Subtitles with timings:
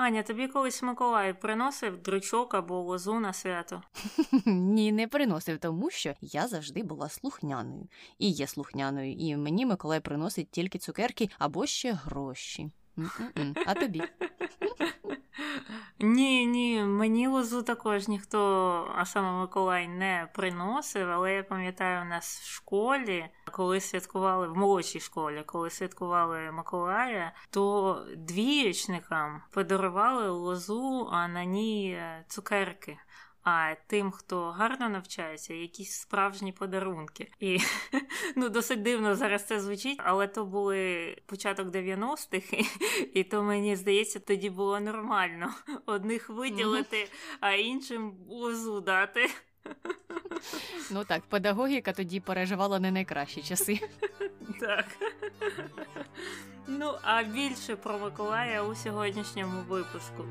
[0.00, 3.82] Аня, тобі колись Миколай приносив дрючок або лозу на свято?
[4.46, 10.00] Ні, не приносив, тому що я завжди була слухняною і є слухняною, і мені Миколай
[10.00, 12.70] приносить тільки цукерки або ще гроші.
[13.66, 14.02] А тобі?
[16.02, 18.38] Ні, ні, мені лозу також ніхто,
[18.96, 24.56] а саме Миколай, не приносив, але я пам'ятаю, у нас в школі, коли святкували в
[24.56, 32.98] молодшій школі, коли святкували Миколая, то двієчникам подарували лозу, а на ній е, цукерки
[33.50, 37.32] а тим, хто гарно навчається, якісь справжні подарунки.
[37.40, 37.58] І
[38.36, 42.66] ну досить дивно зараз це звучить, але то були початок 90-х, і,
[43.20, 45.54] і то мені здається, тоді було нормально
[45.86, 47.08] одних виділити,
[47.40, 49.30] а іншим лозу дати.
[50.90, 53.80] Ну так, педагогіка тоді переживала не найкращі часи.
[54.60, 54.86] Так.
[56.66, 60.24] Ну, а більше про Миколая у сьогоднішньому випуску.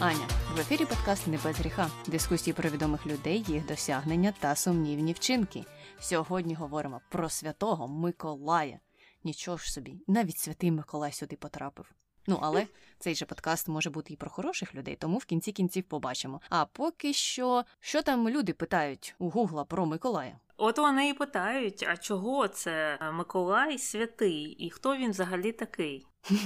[0.00, 0.28] Аня.
[0.54, 1.90] В ефірі подкаст не без гріха.
[2.06, 5.64] Дискусії про відомих людей, їх досягнення та сумнівні вчинки.
[6.00, 8.80] Сьогодні говоримо про святого Миколая.
[9.24, 11.92] Нічого ж собі, навіть святий Миколай сюди потрапив.
[12.26, 12.66] Ну, але
[12.98, 16.40] цей же подкаст може бути і про хороших людей, тому в кінці кінців побачимо.
[16.48, 20.38] А поки що, що там люди питають у Гугла про Миколая?
[20.56, 26.06] От вони і питають: а чого це Миколай святий, і хто він взагалі такий?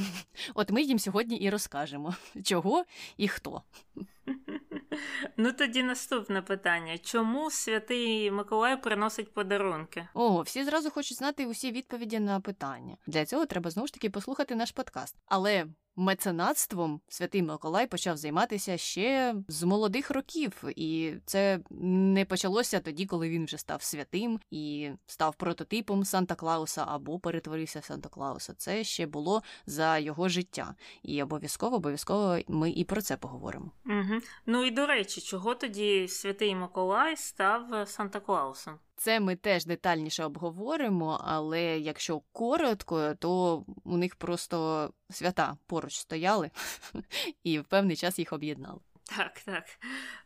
[0.55, 2.85] От ми їм сьогодні і розкажемо, чого
[3.17, 3.63] і хто.
[5.37, 10.09] Ну тоді наступне питання: чому святий Миколай приносить подарунки?
[10.15, 12.97] О, всі зразу хочуть знати усі відповіді на питання.
[13.07, 15.17] Для цього треба знову ж таки послухати наш подкаст.
[15.27, 23.07] Але меценатством святий Миколай почав займатися ще з молодих років, і це не почалося тоді,
[23.07, 28.55] коли він вже став святим і став прототипом Санта Клауса або перетворився в Санта Клауса.
[28.55, 30.75] Це ще було за його життя.
[31.03, 33.71] І обов'язково, обов'язково ми і про це поговоримо.
[33.87, 34.21] Угу.
[34.47, 38.79] Ну і до речі, чого тоді святий Миколай став Санта Клаусом?
[39.01, 46.51] Це ми теж детальніше обговоримо, але якщо коротко, то у них просто свята поруч стояли
[47.45, 48.81] і в певний час їх об'єднали.
[49.17, 49.65] Так, так.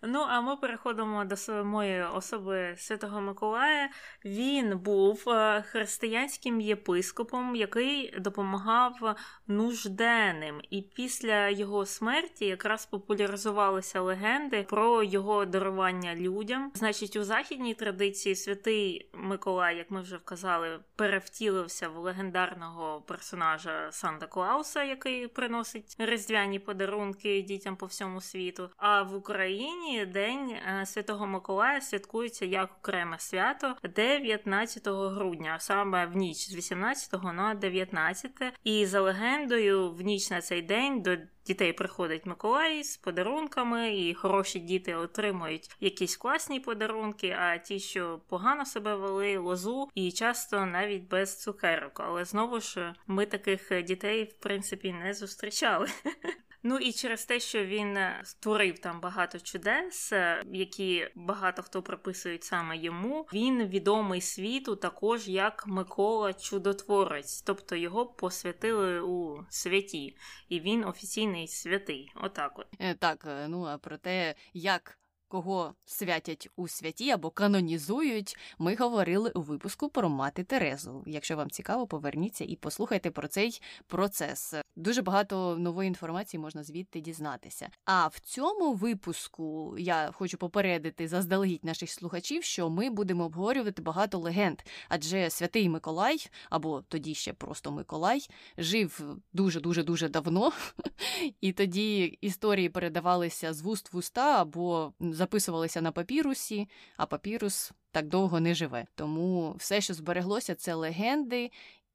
[0.03, 3.91] Ну, а ми переходимо до самої особи Святого Миколая.
[4.25, 10.61] Він був е, християнським єпископом, який допомагав нужденним.
[10.71, 16.73] І після його смерті якраз популяризувалися легенди про його дарування людям.
[16.75, 24.27] Значить, у західній традиції святий Миколай, як ми вже вказали, перевтілився в легендарного персонажа Санта
[24.27, 28.71] Клауса, який приносить різдвяні подарунки дітям по всьому світу.
[28.77, 36.17] А в Україні День е, Святого Миколая святкується як окреме свято 19 грудня, саме в
[36.17, 38.31] ніч з 18 на 19.
[38.65, 44.15] І за легендою, в ніч на цей день до дітей приходить Миколай з подарунками, і
[44.15, 47.37] хороші діти отримують якісь класні подарунки.
[47.41, 52.01] А ті, що погано себе вели, лозу, і часто навіть без цукерок.
[52.01, 55.89] Але знову ж ми таких дітей в принципі не зустрічали.
[56.67, 61.83] Ну і через те, що він е, створив там багато чудес, е, які багато хто
[61.83, 63.27] приписують саме йому.
[63.33, 70.17] Він відомий світу також як Микола Чудотворець, тобто його посвятили у святі,
[70.49, 72.13] і він офіційний святий.
[72.15, 73.27] Отак, от е, так.
[73.49, 74.99] Ну а про те, як
[75.29, 81.05] кого святять у святі або канонізують, ми говорили у випуску про мати Терезу.
[81.07, 84.55] Якщо вам цікаво, поверніться і послухайте про цей процес.
[84.77, 87.69] Дуже багато нової інформації можна звідти дізнатися.
[87.85, 94.19] А в цьому випуску я хочу попередити заздалегідь наших слухачів, що ми будемо обговорювати багато
[94.19, 94.59] легенд,
[94.89, 98.27] адже святий Миколай, або тоді ще просто Миколай,
[98.59, 100.53] жив дуже дуже дуже давно,
[101.41, 108.09] і тоді історії передавалися з вуст в уста або записувалися на папірусі, а папірус так
[108.09, 108.87] довго не живе.
[108.95, 111.51] Тому все, що збереглося, це легенди.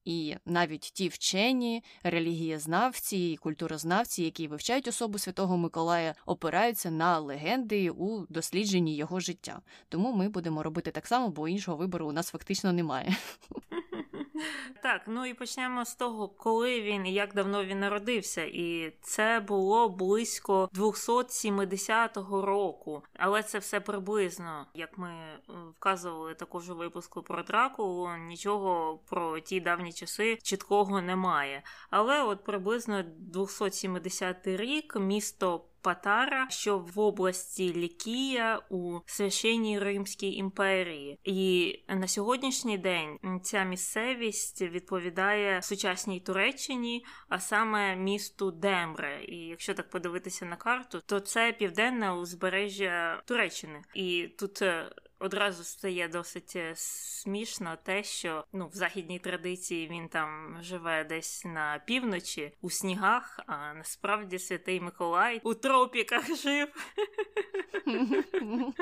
[0.06, 7.90] І навіть ті вчені, релігієзнавці і культурознавці, які вивчають особу Святого Миколая, опираються на легенди
[7.90, 9.62] у дослідженні його життя.
[9.90, 13.16] Тому ми будемо робити так само, бо іншого вибору у нас фактично немає.
[14.81, 18.44] Так, ну і почнемо з того, коли він і як давно він народився.
[18.44, 23.03] І це було близько 270-го року.
[23.13, 25.39] Але це все приблизно, як ми е,
[25.77, 31.63] вказували також у випуску про Дракулу, нічого про ті давні часи чіткого немає.
[31.89, 41.19] Але от приблизно 270 рік місто Патара, що в області Лікія у священній Римській імперії.
[41.23, 49.23] І на сьогоднішній день ця місцевість відповідає сучасній Туреччині, а саме місту Демре.
[49.27, 53.81] І якщо так подивитися на карту, то це південне узбережжя Туреччини.
[53.93, 60.10] І тут е, одразу стає досить е, смішно те, що ну в західній традиції він
[60.10, 66.68] там живе десь на півночі у снігах, а насправді святий Миколай у тропіках жив.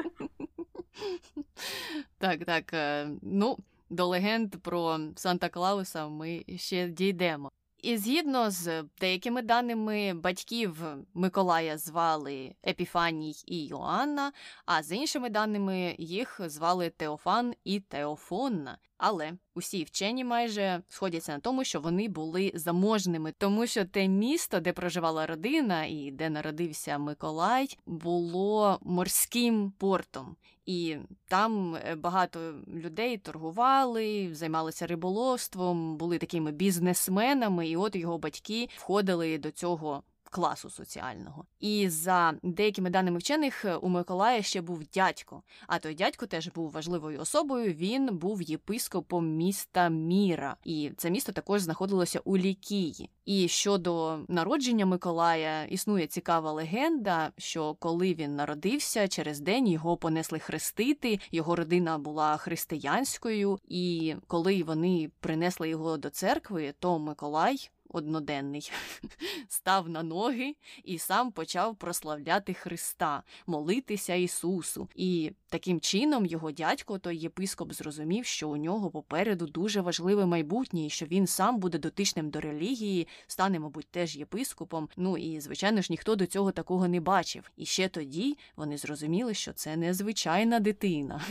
[2.17, 2.73] Так, так.
[2.73, 3.57] Е, ну,
[3.89, 7.51] до легенд про Санта Клауса ми ще дійдемо.
[7.87, 14.31] І згідно з деякими даними батьків Миколая звали Епіфаній і Йоанна,
[14.65, 18.77] а з іншими даними їх звали Теофан і Теофонна.
[18.97, 24.59] Але усі вчені майже сходяться на тому, що вони були заможними, тому що те місто,
[24.59, 30.35] де проживала родина і де народився Миколай, було морським портом.
[30.65, 30.97] І
[31.27, 39.37] там е, багато людей торгували, займалися риболовством, були такими бізнесменами, і от його батьки входили
[39.37, 41.45] до цього класу соціального.
[41.59, 45.43] І за деякими даними вчених у Миколая ще був дядько.
[45.67, 47.73] А той дядько теж був важливою особою.
[47.73, 53.09] Він був єпископом міста Міра, і це місто також знаходилося у Лікії.
[53.25, 60.39] І щодо народження Миколая існує цікава легенда, що коли він народився, через день його понесли
[60.39, 68.71] хрестити, його родина була християнською, і коли вони принесли його до церкви, то Миколай одноденний,
[69.47, 74.89] став на ноги і сам почав прославляти Христа, молитися Ісусу.
[74.95, 80.85] І таким чином його дядько, той єпископ, зрозумів, що у нього попереду дуже важливе майбутнє,
[80.85, 84.89] і що він сам буде дотичним до релігії, стане, мабуть, теж єпископом.
[84.97, 87.51] Ну і, звичайно ж, ніхто до цього такого не бачив.
[87.57, 91.21] І ще тоді вони зрозуміли, що це незвичайна дитина.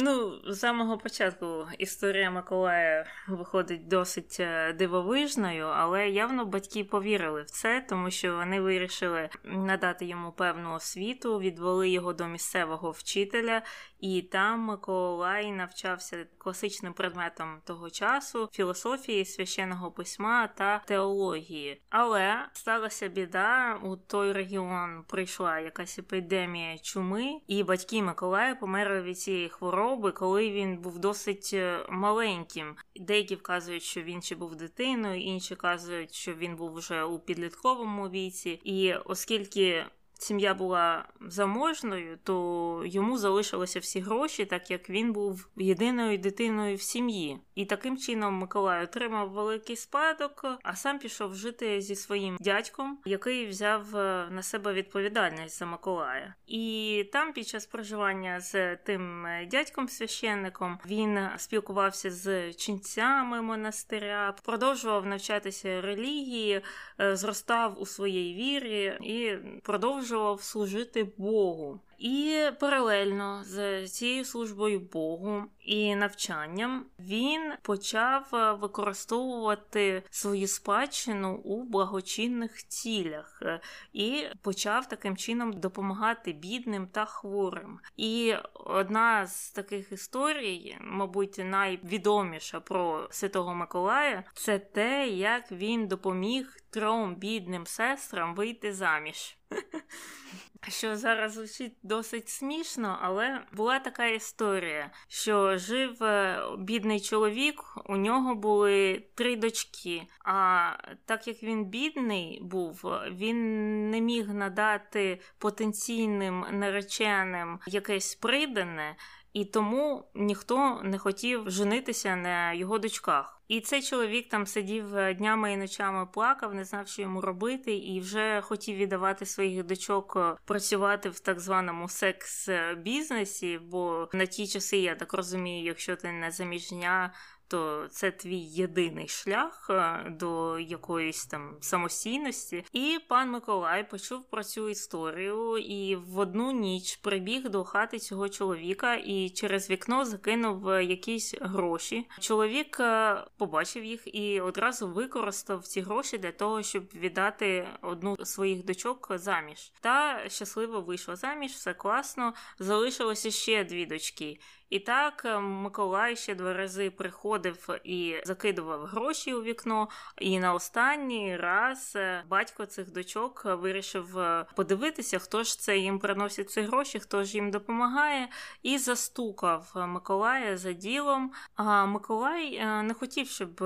[0.00, 7.50] Ну, з самого початку історія Миколая виходить досить е, дивовижною, але явно батьки повірили в
[7.50, 13.62] це, тому що вони вирішили надати йому певну освіту, відвели його до місцевого вчителя,
[14.00, 21.82] і там Миколай навчався класичним предметом того часу філософії, священного письма та теології.
[21.90, 29.18] Але сталася біда, у той регіон прийшла якась епідемія чуми, і батьки Миколая померли від
[29.18, 32.76] цієї хвороби, коли він був досить е, маленьким.
[32.96, 38.08] Деякі вказують, що він ще був дитиною, інші кажуть, що він був вже у підлітковому
[38.08, 39.84] віці, і оскільки
[40.18, 46.82] сім'я була заможною, то йому залишилися всі гроші, так як він був єдиною дитиною в
[46.82, 47.38] сім'ї.
[47.54, 53.46] І таким чином Миколай отримав великий спадок, а сам пішов жити зі своїм дядьком, який
[53.46, 56.34] взяв е, на себе відповідальність за Миколая.
[56.46, 64.34] І там, під час проживання з тим е, дядьком священником, він спілкувався з ченцями монастиря,
[64.44, 66.60] продовжував навчатися релігії,
[67.00, 71.80] е, зростав у своїй вірі і продовжував продовжував служити Богу.
[71.98, 81.62] І паралельно з цією службою Богу і навчанням він почав е, використовувати свою спадщину у
[81.64, 83.60] благочинних цілях е,
[83.92, 87.80] і почав таким чином допомагати бідним та хворим.
[87.96, 96.56] І одна з таких історій, мабуть, найвідоміша про Святого Миколая, це те, як він допоміг
[96.70, 99.36] трьом бідним сестрам вийти заміж.
[100.68, 107.96] Що зараз звучить досить смішно, але була така історія, що жив е, бідний чоловік, у
[107.96, 110.02] нього були три дочки.
[110.24, 110.70] А
[111.04, 118.96] так як він бідний був, він не міг надати потенційним нареченим якесь придане,
[119.32, 123.42] і тому ніхто не хотів женитися на його дочках.
[123.48, 127.76] І цей чоловік там сидів е, днями і ночами плакав, не знав, що йому робити,
[127.76, 133.58] і вже хотів віддавати своїх дочок е, працювати в так званому секс-бізнесі.
[133.58, 137.12] Бо на ті часи, я так розумію, якщо ти не заміжня,
[137.48, 142.64] то це твій єдиний шлях е, до якоїсь там самостійності.
[142.72, 148.28] І пан Миколай почув про цю історію і в одну ніч прибіг до хати цього
[148.28, 152.08] чоловіка і через вікно закинув якісь гроші.
[152.20, 158.30] Чоловік е, побачив їх і одразу використав ці гроші для того, щоб віддати одну з
[158.30, 159.72] своїх дочок заміж.
[159.80, 162.34] Та щасливо вийшла заміж, все класно.
[162.58, 164.38] Залишилося ще дві дочки.
[164.70, 169.88] І так е, Миколай ще два рази приходив і закидував гроші у вікно.
[170.18, 175.98] І на останній раз е, батько цих дочок вирішив е, подивитися, хто ж це їм
[175.98, 178.28] приносить ці гроші, хто ж їм допомагає,
[178.62, 181.32] і застукав Миколая за ділом.
[181.56, 183.64] А Миколай не хотів, щоб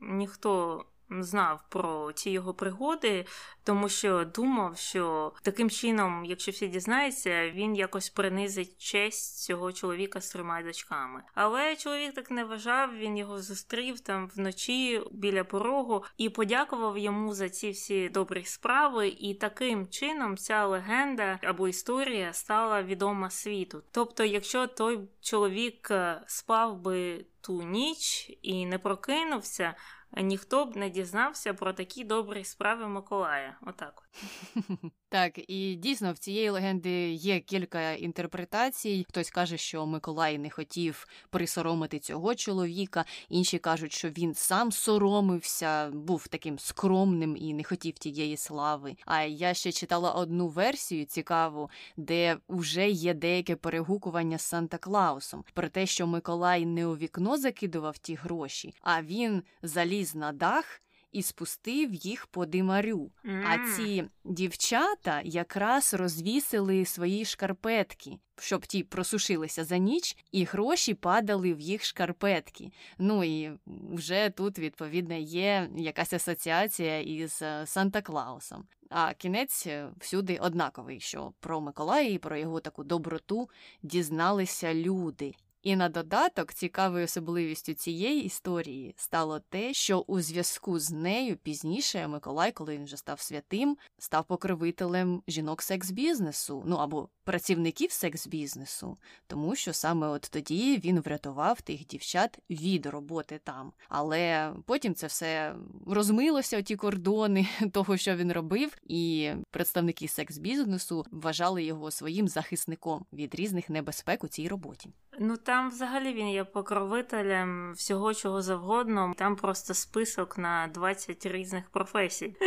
[0.00, 3.26] ніхто знав про ці його пригоди,
[3.64, 10.20] тому що думав, що таким чином, якщо всі дізнаються, він якось принизить честь цього чоловіка
[10.20, 11.22] з трьома дочками.
[11.34, 17.34] Але чоловік так не вважав, він його зустрів там вночі біля порогу і подякував йому
[17.34, 19.08] за ці всі добрі справи.
[19.08, 23.82] І таким чином ця легенда або історія стала відома світу.
[23.90, 29.74] Тобто, якщо той чоловік е, спав би ту ніч і не прокинувся
[30.16, 33.56] ніхто б не дізнався про такі добрі справи Миколая.
[33.66, 34.08] Отак.
[35.08, 39.06] Так, і дійсно в цієї легенди є кілька інтерпретацій.
[39.08, 45.90] Хтось каже, що Миколай не хотів присоромити цього чоловіка, інші кажуть, що він сам соромився,
[45.90, 48.96] був таким скромним і не хотів тієї слави.
[49.04, 55.44] А я ще читала одну версію цікаву, де вже є деяке перегукування з Санта Клаусом
[55.54, 60.80] про те, що Миколай не у вікно закидував ті гроші, а він заліз на дах
[61.14, 63.10] і спустив їх по димарю.
[63.24, 63.44] Mm.
[63.46, 71.54] А ці дівчата якраз розвісили свої шкарпетки, щоб ті просушилися за ніч, і гроші падали
[71.54, 72.70] в їх шкарпетки.
[72.98, 78.64] Ну і вже тут, відповідно, є якась асоціація із е, Санта Клаусом.
[78.90, 83.48] А кінець е, всюди однаковий, що про Миколая і про його таку доброту
[83.82, 85.34] дізналися люди.
[85.64, 92.08] І на додаток цікавою особливістю цієї історії стало те, що у зв'язку з нею пізніше
[92.08, 99.56] Миколай, коли він вже став святим, став покровителем жінок секс-бізнесу, ну або працівників секс-бізнесу, тому
[99.56, 103.72] що саме от тоді він врятував тих дівчат від роботи там.
[103.88, 105.54] Але потім це все
[105.86, 113.34] розмилося, ті кордони того, що він робив, і представники секс-бізнесу вважали його своїм захисником від
[113.34, 114.90] різних небезпек у цій роботі.
[115.18, 119.12] Ну там взагалі він є покровителем всього чого завгодно.
[119.16, 122.36] Там просто список на 20 різних професій.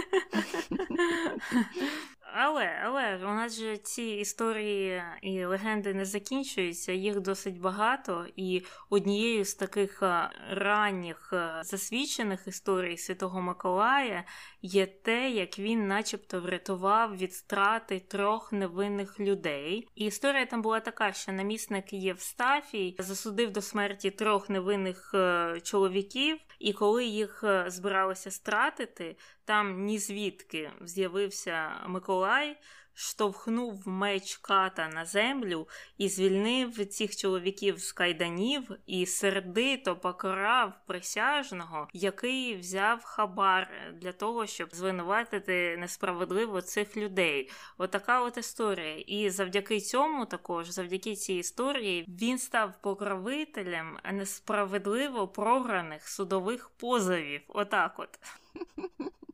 [2.34, 8.64] Але але у нас же ці історії і легенди не закінчуються, їх досить багато, і
[8.90, 10.04] однією з таких
[10.50, 14.24] ранніх засвідчених історій Святого Миколая
[14.62, 19.88] є те, як він, начебто, врятував від страти трьох невинних людей.
[19.96, 26.38] І історія там була така, що намісник Євстафій засудив до смерті трьох невинних е, чоловіків,
[26.60, 32.58] і коли їх е, збиралися стратити, там ні звідки з'явився Миколай
[33.00, 41.88] штовхнув меч ката на землю і звільнив цих чоловіків з кайданів і сердито покарав присяжного,
[41.94, 47.52] який взяв хабар для того, щоб звинуватити несправедливо цих людей.
[47.78, 48.98] Отака от історія.
[48.98, 57.42] І завдяки цьому, також, завдяки цій історії, він став покровителем несправедливо програних судових позовів.
[57.48, 58.20] Отак от.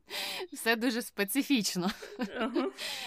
[0.52, 1.90] Все дуже специфічно.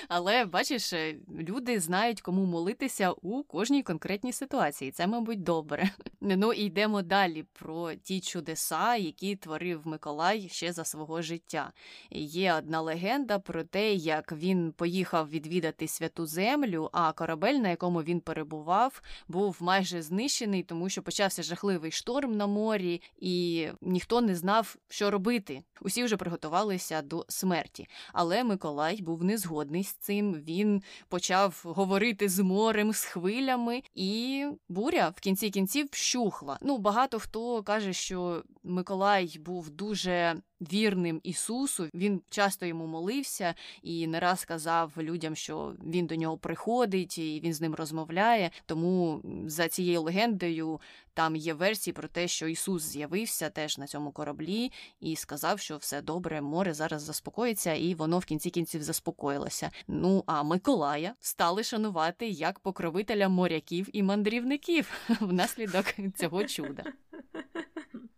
[0.07, 4.91] Але бачиш, е, люди знають, кому молитися у кожній конкретній ситуації.
[4.91, 5.89] Це, мабуть, добре.
[6.21, 11.71] Ну і йдемо далі про ті чудеса, які творив Миколай ще за свого життя.
[12.11, 18.03] Є одна легенда про те, як він поїхав відвідати святу землю, а корабель, на якому
[18.03, 24.35] він перебував, був майже знищений, тому що почався жахливий шторм на морі, і ніхто не
[24.35, 25.63] знав, що робити.
[25.81, 27.87] Усі вже приготувалися до смерті.
[28.13, 30.33] Але Миколай був не згодний з цим.
[30.33, 36.57] Він почав говорити з морем, з хвилями, і буря в кінці кінців вщухла.
[36.61, 41.89] Ну, багато хто каже, що Миколай був дуже вірним Ісусу.
[41.93, 47.41] Він часто йому молився і не раз казав людям, що він до нього приходить і
[47.43, 48.51] він з ним розмовляє.
[48.65, 50.79] Тому за цією легендою
[51.13, 55.77] там є версії про те, що Ісус з'явився теж на цьому кораблі і сказав, що
[55.77, 59.71] все добре, море зараз заспокоїться, і воно в кінці кінців заспокоїлося.
[59.87, 65.85] Ну а Миколая стали шанувати як покровителя моряків і мандрівників внаслідок
[66.15, 66.83] цього чуда.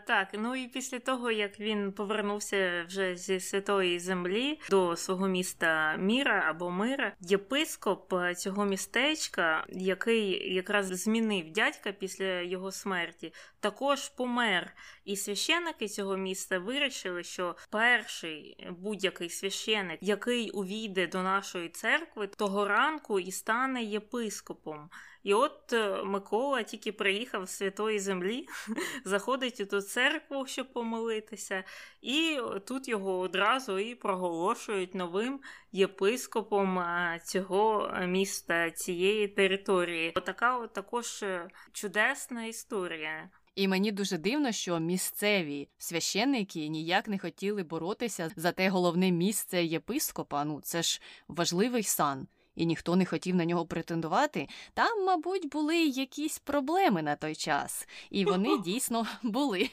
[0.10, 5.96] Так, ну і після того, як він повернувся вже зі святої землі до свого міста
[5.98, 14.76] Міра або Мира, єпископ цього містечка, який якраз змінив дядька після його смерті, також помер.
[15.06, 22.68] І священники цього міста вирішили, що перший будь-який священик, який увійде до нашої церкви, того
[22.68, 24.90] ранку і стане єпископом.
[25.30, 28.48] І от е, Микола тільки приїхав з святої землі,
[29.06, 31.64] заходить у ту церкву, щоб помолитися,
[32.02, 35.40] і тут його одразу і проголошують новим
[35.72, 36.84] єпископом
[37.26, 40.12] цього міста, цієї території.
[40.16, 43.30] Отака от також е, чудесна історія.
[43.56, 49.64] І мені дуже дивно, що місцеві священники ніяк не хотіли боротися за те головне місце
[49.64, 50.46] єпископа.
[50.46, 52.28] Ну це ж важливий сан.
[52.56, 54.48] І ніхто не хотів на нього претендувати.
[54.74, 59.70] Там, мабуть, були якісь проблеми на той час, і вони дійсно були.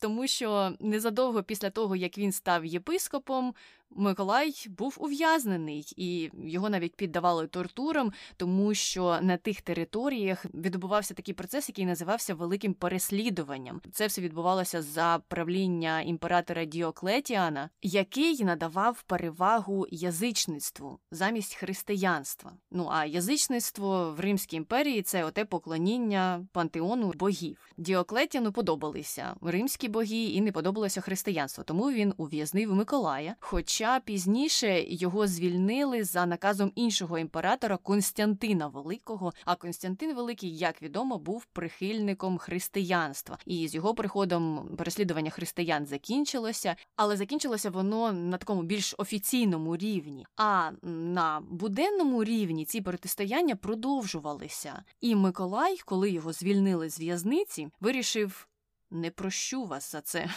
[0.00, 3.54] Тому що незадовго після того, як він став єпископом,
[3.90, 11.34] Миколай був ув'язнений, і його навіть піддавали тортурам, тому що на тих територіях відбувався такий
[11.34, 13.80] процес, який називався великим переслідуванням.
[13.92, 22.52] Це все відбувалося за правління імператора Діоклетіана, який надавав перевагу язичництву замість християнства.
[22.70, 27.58] Ну а язичництво в Римській імперії це оте поклоніння пантеону богів.
[27.76, 33.36] Діоклетіану подобалися римські боги і не подобалося християнство, тому він ув'язнив Миколая.
[33.40, 39.32] хоч Хоча пізніше його звільнили за наказом іншого імператора Константина Великого.
[39.44, 46.76] А Константин Великий, як відомо, був прихильником християнства, і з його приходом переслідування християн закінчилося,
[46.96, 50.26] але закінчилося воно на такому більш офіційному рівні.
[50.36, 54.82] А на буденному рівні ці протистояння продовжувалися.
[55.00, 58.48] І Миколай, коли його звільнили з в'язниці, вирішив
[58.90, 60.30] не прощу вас за це.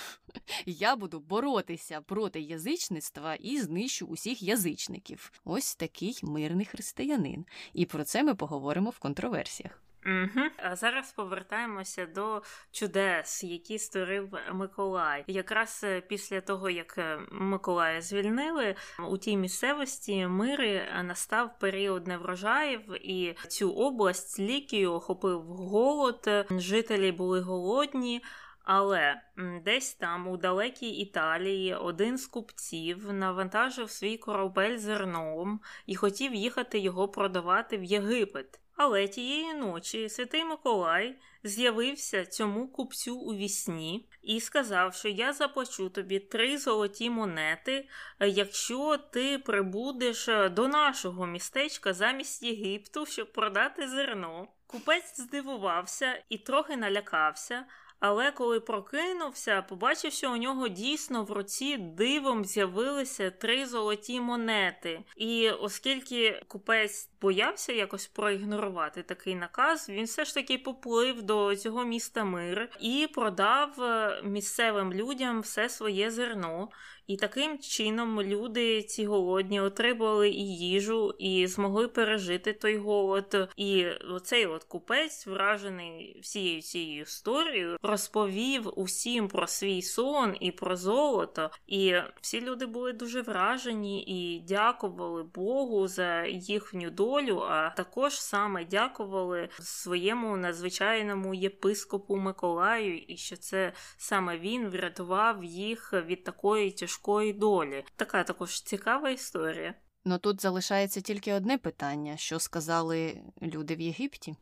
[0.66, 5.32] Я буду боротися проти язичництва і знищу усіх язичників.
[5.44, 7.46] Ось такий мирний християнин.
[7.74, 9.84] І про це ми поговоримо в контроверсіях.
[10.06, 10.46] Угу.
[10.58, 12.42] А зараз повертаємося до
[12.72, 15.24] чудес, які створив Миколай.
[15.28, 18.76] Якраз е, після того, як е, Миколая звільнили
[19.10, 26.30] у тій місцевості мири е, настав період неврожаїв, і цю область Лікію охопив голод.
[26.50, 28.22] Жителі були голодні.
[28.64, 29.22] Але
[29.66, 36.80] десь там, у далекій Італії, один з купців навантажив свій корабель зерном і хотів їхати
[36.80, 38.60] його продавати в Єгипет.
[38.84, 45.90] Але тієї ночі святий Миколай з'явився цьому купцю у вісні і сказав, що я заплачу
[45.90, 47.88] тобі три золоті монети,
[48.20, 54.48] якщо ти прибудеш до нашого містечка замість Єгипту, щоб продати зерно.
[54.68, 57.66] Купець здивувався і трохи налякався.
[58.02, 65.02] Але коли прокинувся, побачив, що у нього дійсно в руці дивом з'явилися три золоті монети.
[65.16, 71.86] І оскільки купець боявся якось проігнорувати такий наказ, він все ж таки поплив до цього
[71.86, 76.70] міста мир і продав е, місцевим людям все своє зерно.
[77.08, 83.50] І таким чином люди ці голодні отримали і їжу, і змогли пережити той голод.
[83.58, 90.76] І оцей от купець, вражений всією цією історією, розповів усім про свій сон і про
[90.76, 91.50] золото.
[91.68, 98.66] І всі люди були дуже вражені і дякували Богу за їхню долю, а також саме
[98.66, 106.91] дякували своєму надзвичайному єпископу Миколаю, і що це саме він врятував їх від такої тяжкої
[106.92, 107.84] важкої долі.
[107.96, 109.74] Така також цікава історія.
[110.06, 114.36] Ну тут залишається тільки одне питання: що сказали люди в Єгипті?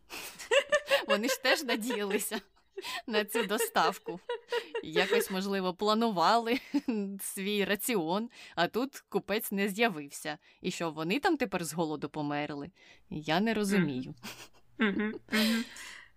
[1.07, 2.41] Вони ж теж надіялися
[3.07, 4.19] на цю доставку.
[4.83, 6.59] Якось, можливо, планували
[7.21, 10.38] свій раціон, а тут купець не з'явився.
[10.62, 12.71] І що вони там тепер з голоду померли?
[13.09, 14.15] Я не розумію.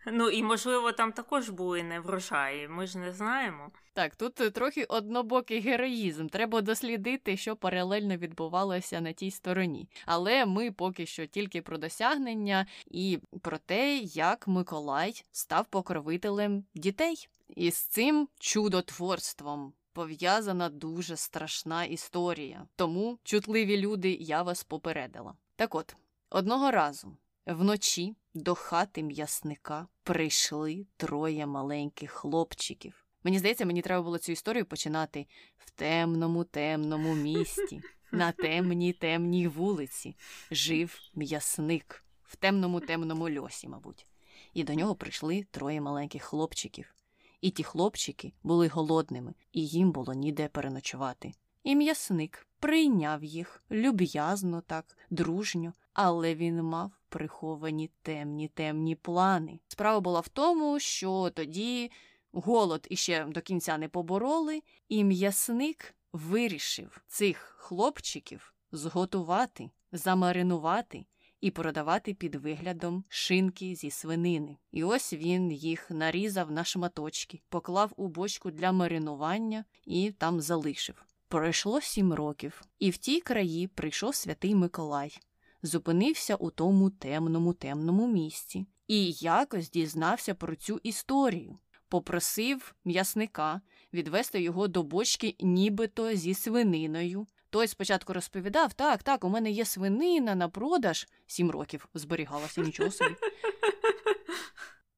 [0.07, 3.71] Ну і можливо там також були неврожаї, ми ж не знаємо.
[3.95, 6.29] Так, тут е, трохи однобокий героїзм.
[6.29, 9.89] Треба дослідити, що паралельно відбувалося на тій стороні.
[10.07, 17.29] Але ми поки що тільки про досягнення і про те, як Миколай став покровителем дітей.
[17.49, 19.73] І з цим чудотворством.
[19.95, 22.67] Пов'язана дуже страшна історія.
[22.77, 25.35] Тому, чутливі люди, я вас попередила.
[25.57, 25.97] Так от,
[26.31, 33.07] одного разу вночі до хати м'ясника прийшли троє маленьких хлопчиків.
[33.25, 35.27] Мені здається, мені треба було цю історію починати
[35.59, 40.17] в темному, темному місті, на темній темній вулиці.
[40.51, 44.07] Жив м'ясник в темному темному льосі, мабуть.
[44.55, 46.95] І до нього прийшли троє маленьких хлопчиків.
[47.41, 51.33] І ті хлопчики були голодними, і їм було ніде переночувати.
[51.63, 59.61] І м'ясник прийняв їх люб'язно, так, дружньо, але він мав приховані темні темні плани.
[59.69, 61.91] Справа була в тому, що тоді
[62.33, 71.05] голод іще до кінця не побороли, і м'ясник вирішив цих хлопчиків зготувати, замаринувати
[71.41, 74.57] і продавати під виглядом шинки зі свинини.
[74.73, 81.05] І ось він їх нарізав на шматочки, поклав у бочку для маринування і там залишив.
[81.29, 85.19] Пройшло сім років, і в тій краї прийшов святий Миколай,
[85.63, 91.59] зупинився у тому темному темному місці і якось дізнався про цю історію.
[91.89, 93.61] Попросив м'ясника
[93.93, 97.27] відвести його до бочки, нібито зі свининою.
[97.51, 101.07] Той спочатку розповідав: так, так, у мене є свинина на продаж.
[101.27, 103.15] Сім років зберігалася нічого собі.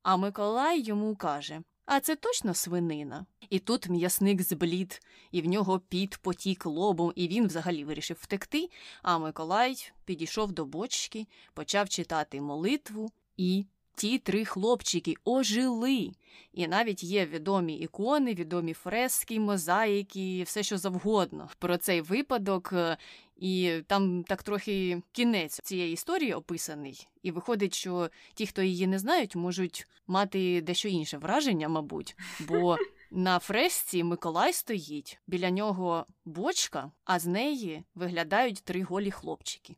[0.03, 3.27] А Миколай йому каже: А це точно свинина?
[3.51, 8.71] І тут м'ясник зблід, і в нього піт потік лобом, і він взагалі вирішив втекти.
[9.03, 13.67] А Миколай підійшов до бочки, почав читати молитву і
[13.97, 16.11] ті три хлопчики ожили.
[16.53, 22.73] І навіть є відомі ікони, відомі фрески, мозаїки, все що завгодно про цей випадок.
[22.73, 22.97] Е,
[23.37, 28.99] і там так трохи кінець цієї історії описаний, і виходить, що ті, хто її не
[28.99, 32.17] знають, можуть мати дещо інше враження, мабуть.
[32.41, 32.77] Бо
[33.11, 39.77] на фресці Миколай стоїть, біля нього бочка, а з неї виглядають три голі хлопчики.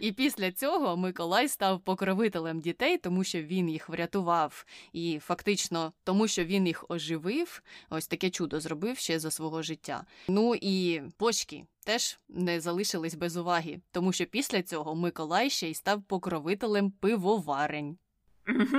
[0.00, 6.28] І після цього Миколай став покровителем дітей, тому що він їх врятував, і фактично тому,
[6.28, 10.04] що він їх оживив, ось таке чудо зробив ще за свого життя.
[10.28, 15.74] Ну і почки теж не залишились без уваги, тому що після цього Миколай ще й
[15.74, 17.98] став покровителем пивоварень.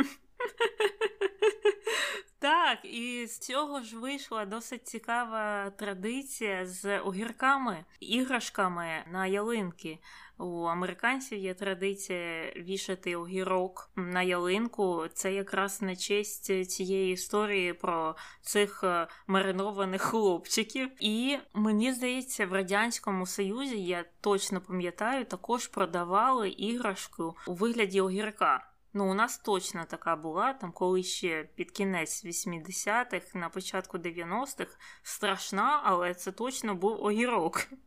[2.41, 9.99] Так, і з цього ж вийшла досить цікава традиція з огірками, іграшками на ялинки.
[10.37, 15.05] У американців є традиція вішати огірок на ялинку.
[15.13, 20.89] Це якраз на честь цієї історії про цих е, маринованих хлопчиків.
[20.99, 28.70] І мені здається, в радянському союзі я точно пам'ятаю, також продавали іграшку у вигляді огірка.
[28.93, 34.77] Ну, у нас точно така була, там коли ще під кінець 80-х, на початку 90-х,
[35.03, 37.67] страшна, але це точно був огірок.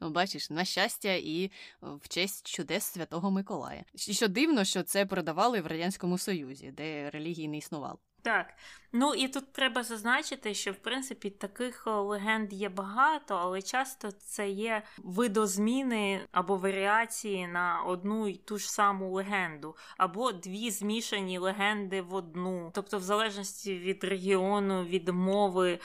[0.00, 1.50] Ну, Бачиш, на щастя, і
[1.82, 3.84] в честь чудес Святого Миколая.
[4.08, 7.98] І що дивно, що це продавали в Радянському Союзі, де релігії не існувало.
[8.26, 8.46] Так,
[8.92, 14.10] ну і тут треба зазначити, що в принципі таких е, легенд є багато, але часто
[14.10, 21.38] це є видозміни або варіації на одну й ту ж саму легенду, або дві змішані
[21.38, 22.70] легенди в одну.
[22.74, 25.78] Тобто, в залежності від регіону, від мови,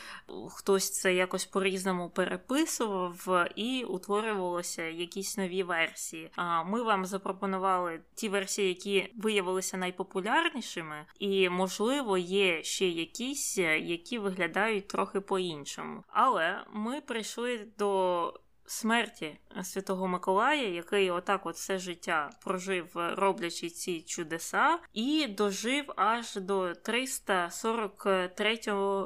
[0.50, 6.32] хтось це якось по-різному переписував і утворювалося якісь нові версії.
[6.36, 13.80] А ми вам запропонували ті версії, які виявилися найпопулярнішими, і можливо є ще якісь, е,
[13.80, 16.04] які виглядають трохи по-іншому.
[16.08, 18.34] Але ми прийшли до.
[18.66, 26.36] Смерті Святого Миколая, який отак от все життя прожив, роблячи ці чудеса, і дожив аж
[26.36, 28.60] до 343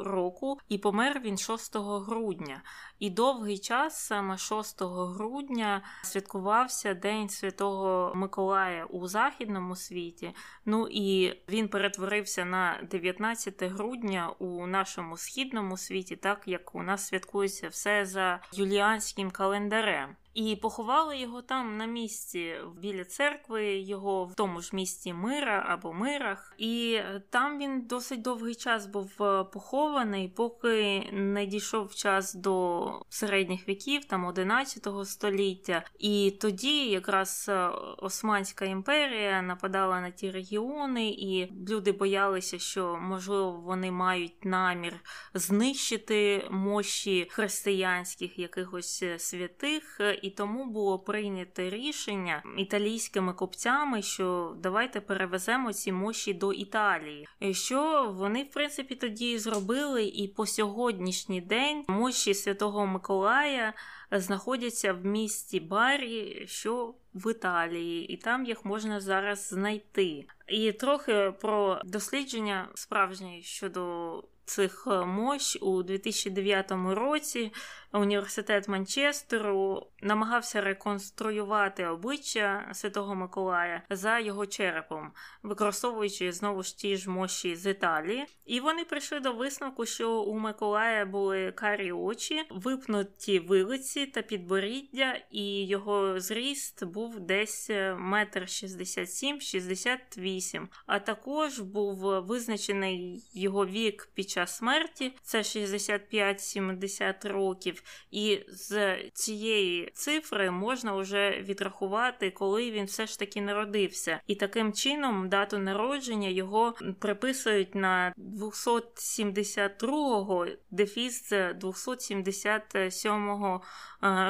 [0.04, 2.62] року, і помер він 6 грудня.
[3.00, 10.36] І довгий час, саме 6 грудня, святкувався День Святого Миколая у західному світі.
[10.66, 17.08] Ну і він перетворився на 19 грудня у нашому східному світі, так як у нас
[17.08, 20.18] святкується все за юліанським календарем календарем.
[20.36, 25.94] І поховали його там на місці біля церкви, його в тому ж місті Мира або
[25.94, 26.54] Мирах.
[26.58, 33.68] І там він досить довгий час був е, похований, поки не дійшов час до середніх
[33.68, 35.84] віків, там 11 століття.
[36.00, 37.68] І тоді якраз е,
[37.98, 44.94] Османська імперія нападала на ті регіони, і люди боялися, що можливо вони мають намір
[45.34, 55.02] знищити мощі християнських якихось е, святих і тому було прийнято рішення італійськими купцями, що давайте
[55.02, 57.28] перевеземо ці мощі до Італії.
[57.52, 63.74] Що вони, в принципі, тоді зробили, і по сьогоднішній день мощі Святого Миколая
[64.12, 70.28] знаходяться в місті Барі, що в Італії, і там їх можна зараз знайти.
[70.48, 77.52] І трохи про дослідження справжнє щодо цих мощ у 2009 році
[78.00, 85.12] університет Манчестеру намагався реконструювати обличчя Святого Миколая за його черепом,
[85.44, 88.26] використовуючи знову ж ті ж мощі з Італії.
[88.46, 95.22] І вони прийшли до висновку, що у Миколая були карі очі, випнуті вилиці та підборіддя,
[95.32, 100.70] і його зріст був десь метр шістдесят сім, шістдесят вісім.
[100.86, 107.84] А також був визначений його вік під час смерті, це 65-70 років.
[108.12, 114.22] І з цієї цифри можна вже відрахувати, коли він все ж таки народився.
[114.28, 123.62] І таким чином дату народження його приписують на 272-го дефіс 277-го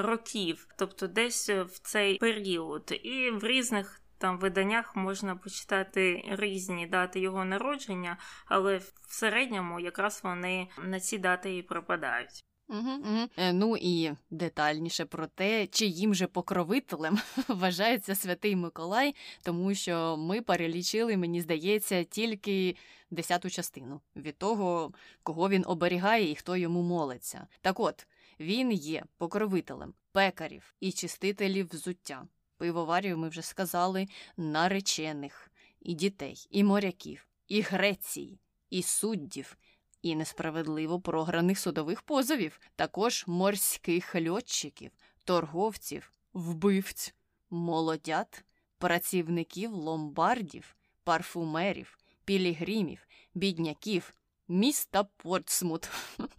[0.01, 2.99] років, тобто десь в цей період.
[3.03, 10.21] І в різних там виданнях можна почитати різні дати його народження, але в середньому якраз
[10.23, 12.43] вони на ці дати і пропадають.
[12.67, 13.27] Угу, угу.
[13.37, 21.17] Ну і детальніше про те, чиїм же покровителем вважається святий Миколай, тому що ми перелічили,
[21.17, 22.75] мені здається, тільки
[23.11, 27.47] десяту частину від того, кого він оберігає і хто йому молиться.
[27.61, 28.07] Так от
[28.39, 32.27] він є покровителем пекарів і чистителів взуття.
[32.57, 35.51] Пивоварів ми вже сказали, наречених,
[35.81, 39.57] і дітей, і моряків, і Греції, і суддів,
[40.05, 44.91] і несправедливо програних судових позовів, також морських льотчиків,
[45.23, 47.13] торговців, вбивць,
[47.49, 48.43] молодят,
[48.77, 54.13] працівників ломбардів, парфумерів, пілігримів, бідняків,
[54.47, 55.89] міста Портсмут,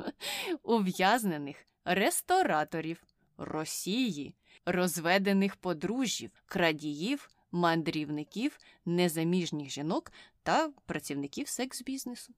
[0.62, 3.02] ув'язнених, рестораторів,
[3.38, 4.34] Росії
[4.66, 12.34] розведених подружжів, крадіїв, мандрівників, незаміжніх жінок та працівників секс-бізнесу.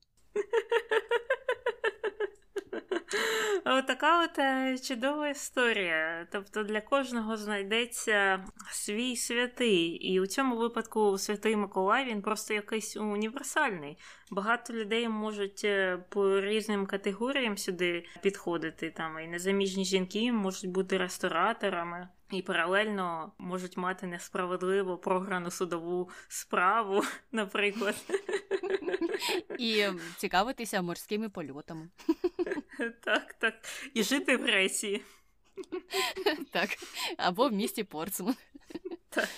[3.70, 6.26] Отака от е, чудова історія.
[6.32, 9.86] Тобто для кожного знайдеться свій святий.
[9.86, 13.98] І у цьому випадку святий Миколай він просто якийсь універсальний.
[14.30, 18.90] Багато людей можуть е, по різним категоріям сюди підходити.
[18.90, 22.08] Там і незаміжні жінки можуть бути рестораторами.
[22.30, 27.94] І паралельно можуть мати несправедливо програну судову справу, наприклад.
[29.58, 29.86] І
[30.16, 31.88] цікавитися морськими польотами.
[33.04, 33.54] Так, так.
[33.94, 35.02] І жити в Ресії.
[36.50, 36.70] Так.
[37.16, 38.36] Або в місті Портсмут.
[39.08, 39.28] Так.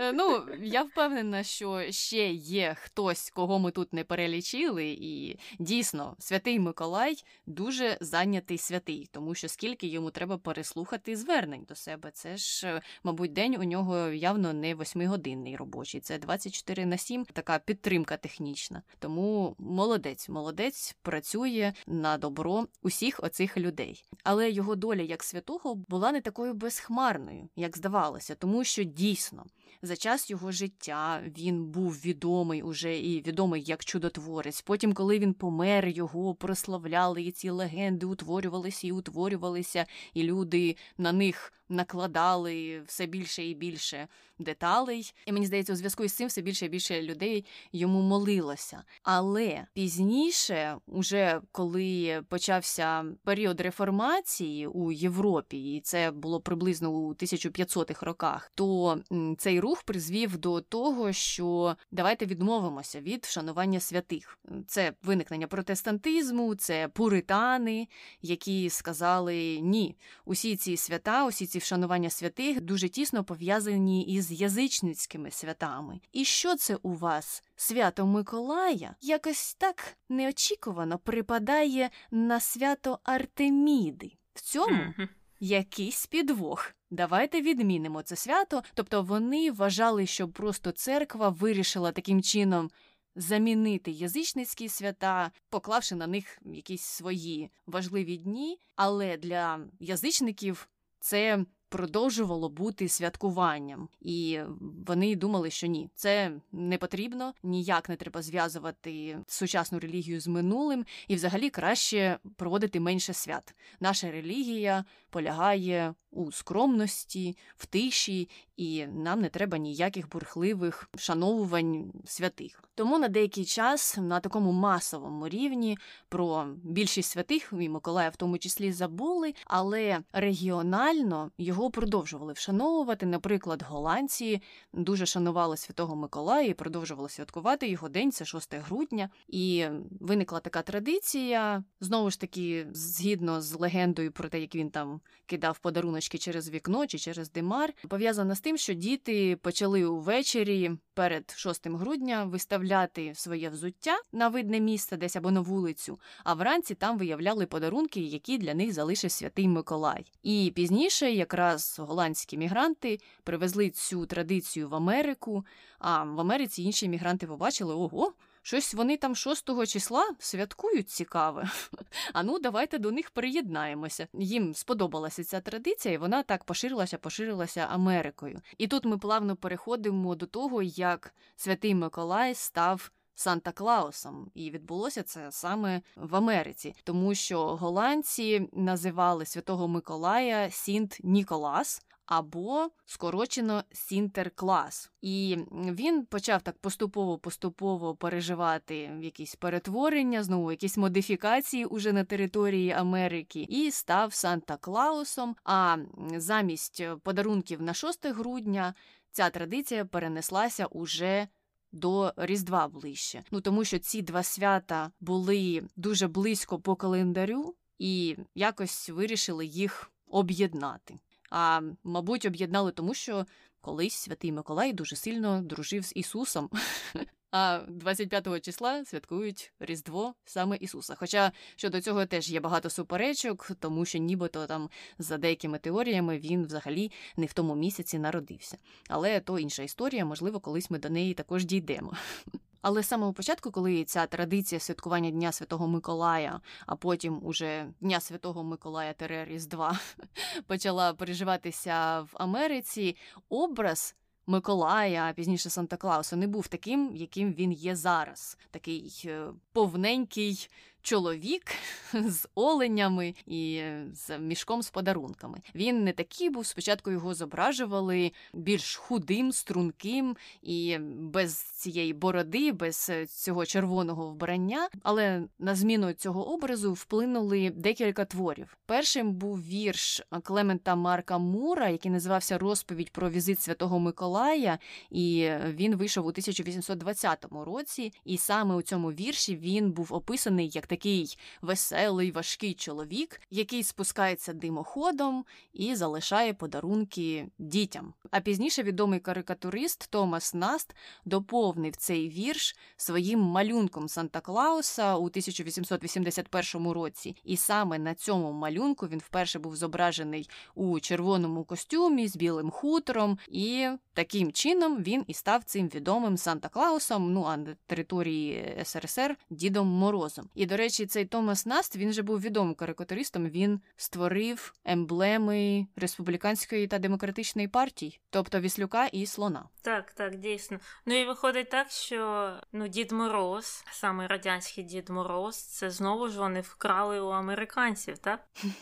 [0.00, 6.16] Е, ну, я впевнена, що ще є хтось, кого ми тут не перелічили, і дійсно,
[6.18, 12.10] святий Миколай дуже зайнятий святий, тому що скільки йому треба переслухати звернень до себе.
[12.12, 17.58] Це ж, мабуть, день у нього явно не восьмигодинний робочий, це 24 на 7, така
[17.58, 18.82] підтримка технічна.
[18.98, 24.04] Тому молодець, молодець працює на добро усіх оцих людей.
[24.24, 29.44] Але його доля як святого була не такою безхмарною, як здавалося, тому що дійсно.
[29.84, 34.62] За час його життя він був відомий уже і відомий як чудотворець.
[34.62, 41.12] Потім, коли він помер, його прославляли, і ці легенди утворювалися і утворювалися, і люди на
[41.12, 44.08] них накладали все більше і більше
[44.38, 45.14] деталей.
[45.26, 48.82] І мені здається, у зв'язку з цим все більше і більше людей йому молилося.
[49.02, 58.06] Але пізніше, уже коли почався період реформації у Європі, і це було приблизно у 1500-х
[58.06, 58.98] роках, то
[59.38, 64.38] цей рух призвів до того, що давайте відмовимося від вшанування святих.
[64.66, 67.88] Це виникнення протестантизму, це пуритани,
[68.22, 75.30] які сказали ні, усі ці свята, усі ці вшанування святих дуже тісно пов'язані із язичницькими
[75.30, 76.00] святами.
[76.12, 77.42] І що це у вас?
[77.56, 84.12] Свято Миколая якось так неочікувано припадає на свято Артеміди.
[84.34, 84.94] В цьому
[85.40, 86.74] якийсь підвох.
[86.90, 88.62] Давайте відмінимо це свято.
[88.74, 92.70] Тобто вони вважали, що просто церква вирішила таким чином
[93.16, 98.58] замінити язичницькі свята, поклавши на них якісь свої важливі дні.
[98.76, 100.68] Але для язичників
[101.02, 104.40] це продовжувало бути святкуванням, і
[104.86, 110.84] вони думали, що ні, це не потрібно, ніяк не треба зв'язувати сучасну релігію з минулим,
[111.08, 113.54] і взагалі краще проводити менше свят.
[113.80, 122.64] Наша релігія полягає у скромності, в тиші, і нам не треба ніяких бурхливих вшановувань святих.
[122.74, 128.38] Тому на деякий час на такому масовому рівні про більшість святих і Миколая в тому
[128.38, 133.06] числі забули, але регіонально його продовжували вшановувати.
[133.06, 139.10] Наприклад, голландці дуже шанували святого Миколая і продовжували святкувати його день, це 6 грудня.
[139.28, 139.66] І
[140.00, 145.58] виникла така традиція знову ж таки, згідно з легендою про те, як він там кидав
[146.02, 151.66] подаруночки через вікно чи через димар, пов'язана з тим, що діти почали увечері перед 6
[151.66, 157.46] грудня виставляти своє взуття на видне місце десь або на вулицю, а вранці там виявляли
[157.46, 160.06] подарунки, які для них залишив святий Миколай.
[160.22, 165.44] І пізніше, якраз голландські мігранти привезли цю традицію в Америку.
[165.78, 168.12] А в Америці інші мігранти побачили ого.
[168.42, 171.50] Щось вони там 6 числа святкують цікаве.
[172.12, 174.08] А ну, давайте до них приєднаємося.
[174.12, 178.40] Їм сподобалася ця традиція, і вона так поширилася, поширилася Америкою.
[178.58, 182.90] І тут ми плавно переходимо до того, як святий Миколай став.
[183.14, 190.98] Санта Клаусом, і відбулося це саме в Америці, тому що голландці називали святого Миколая Сінт
[191.02, 194.90] Ніколас, або скорочено Сінтерклас.
[195.00, 203.46] І він почав так поступово-поступово переживати якісь перетворення, знову якісь модифікації уже на території Америки,
[203.48, 205.36] і став Санта Клаусом.
[205.44, 205.76] А
[206.16, 208.74] замість подарунків на 6 грудня
[209.10, 211.28] ця традиція перенеслася уже.
[211.74, 218.16] До Різдва ближче, ну тому що ці два свята були дуже близько по календарю, і
[218.34, 220.98] якось вирішили їх об'єднати
[221.32, 223.26] а мабуть, об'єднали тому, що
[223.60, 226.50] колись святий Миколай дуже сильно дружив з Ісусом.
[227.32, 230.94] А 25 числа святкують Різдво саме Ісуса.
[230.94, 236.46] Хоча щодо цього теж є багато суперечок, тому що нібито там за деякими теоріями він
[236.46, 238.58] взагалі не в тому місяці народився.
[238.88, 241.92] Але то інша історія, можливо, колись ми до неї також дійдемо.
[242.62, 248.00] Але з самого початку, коли ця традиція святкування Дня Святого Миколая, а потім уже Дня
[248.00, 249.78] Святого Миколая Різдва
[250.46, 252.96] почала переживатися в Америці,
[253.28, 253.94] образ.
[254.26, 258.38] Миколая, а пізніше Санта Клауса, не був таким, яким він є зараз.
[258.50, 260.50] Такий е, повненький
[260.82, 261.42] чоловік
[261.94, 265.38] з оленями і з мішком з подарунками.
[265.54, 266.46] Він не такий був.
[266.46, 274.68] Спочатку його зображували більш худим, струнким і без цієї бороди, без цього червоного вбрання.
[274.82, 278.56] Але на зміну цього образу вплинули декілька творів.
[278.66, 284.58] Першим був вірш Клемента Марка Мура, який називався Розповідь про візит Святого Миколая,
[284.90, 287.92] і він вийшов у 1820 році.
[288.04, 294.32] І саме у цьому вірші він був описаний як такий веселий, важкий чоловік, який спускається
[294.32, 297.94] димоходом і залишає подарунки дітям.
[298.10, 306.70] А пізніше відомий карикатурист Томас Наст доповнив цей вірш своїм малюнком Санта Клауса у 1881
[306.70, 307.16] році.
[307.24, 313.18] І саме на цьому малюнку він вперше був зображений у червоному костюмі з білим хутором,
[313.28, 317.12] і таким чином він і став цим відомим Санта Клаусом.
[317.12, 320.28] Ну а на території СРСР Дідом Морозом.
[320.34, 323.28] І до речі, цей Томас Наст він же був відомим карикатуристом.
[323.28, 329.48] Він створив емблеми республіканської та демократичної партій, тобто Віслюка і слона.
[329.62, 330.58] Так, так, дійсно.
[330.86, 336.18] Ну і виходить так, що ну Дід Мороз, саме радянський Дід Мороз, це знову ж
[336.18, 338.28] вони вкрали у американців, так?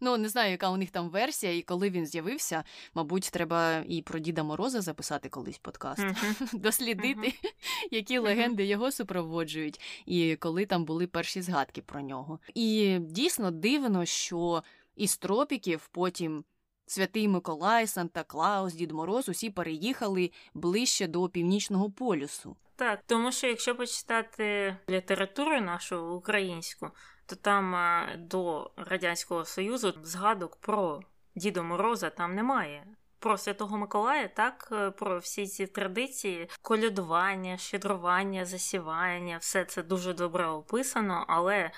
[0.00, 2.64] Ну не знаю, яка у них там версія, і коли він з'явився,
[2.94, 6.06] мабуть, треба і про Діда Мороза записати колись подкаст,
[6.52, 7.32] дослідити,
[7.90, 12.38] які легенди його супроводжують, і коли там були перші згадки про нього.
[12.54, 14.62] І дійсно дивно, що
[14.96, 16.44] із тропіків потім.
[16.88, 22.56] Святий Миколай, Санта Клаус, Дід Мороз усі переїхали ближче до північного полюсу.
[22.76, 26.90] Так, тому що якщо почитати літературу нашу українську,
[27.26, 27.76] то там
[28.18, 31.00] до Радянського Союзу згадок про
[31.36, 32.86] Діда Мороза там немає.
[33.26, 40.12] Про Святого Миколая, так, е, про всі ці традиції, колядування, щедрування, засівання, все це дуже
[40.14, 41.70] добре описано, але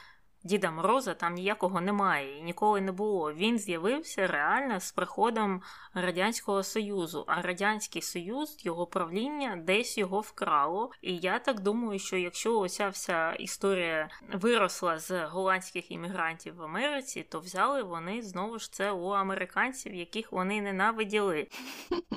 [0.45, 3.33] Діда Мороза там ніякого немає і ніколи не було.
[3.33, 5.63] Він з'явився реально з приходом
[5.95, 10.91] Радянського Союзу, а Радянський Союз, його правління десь його вкрало.
[11.03, 17.27] І я так думаю, що якщо оця вся історія виросла з голландських іммігрантів в Америці,
[17.31, 21.49] то взяли вони знову ж це у американців, яких вони ненавиділи.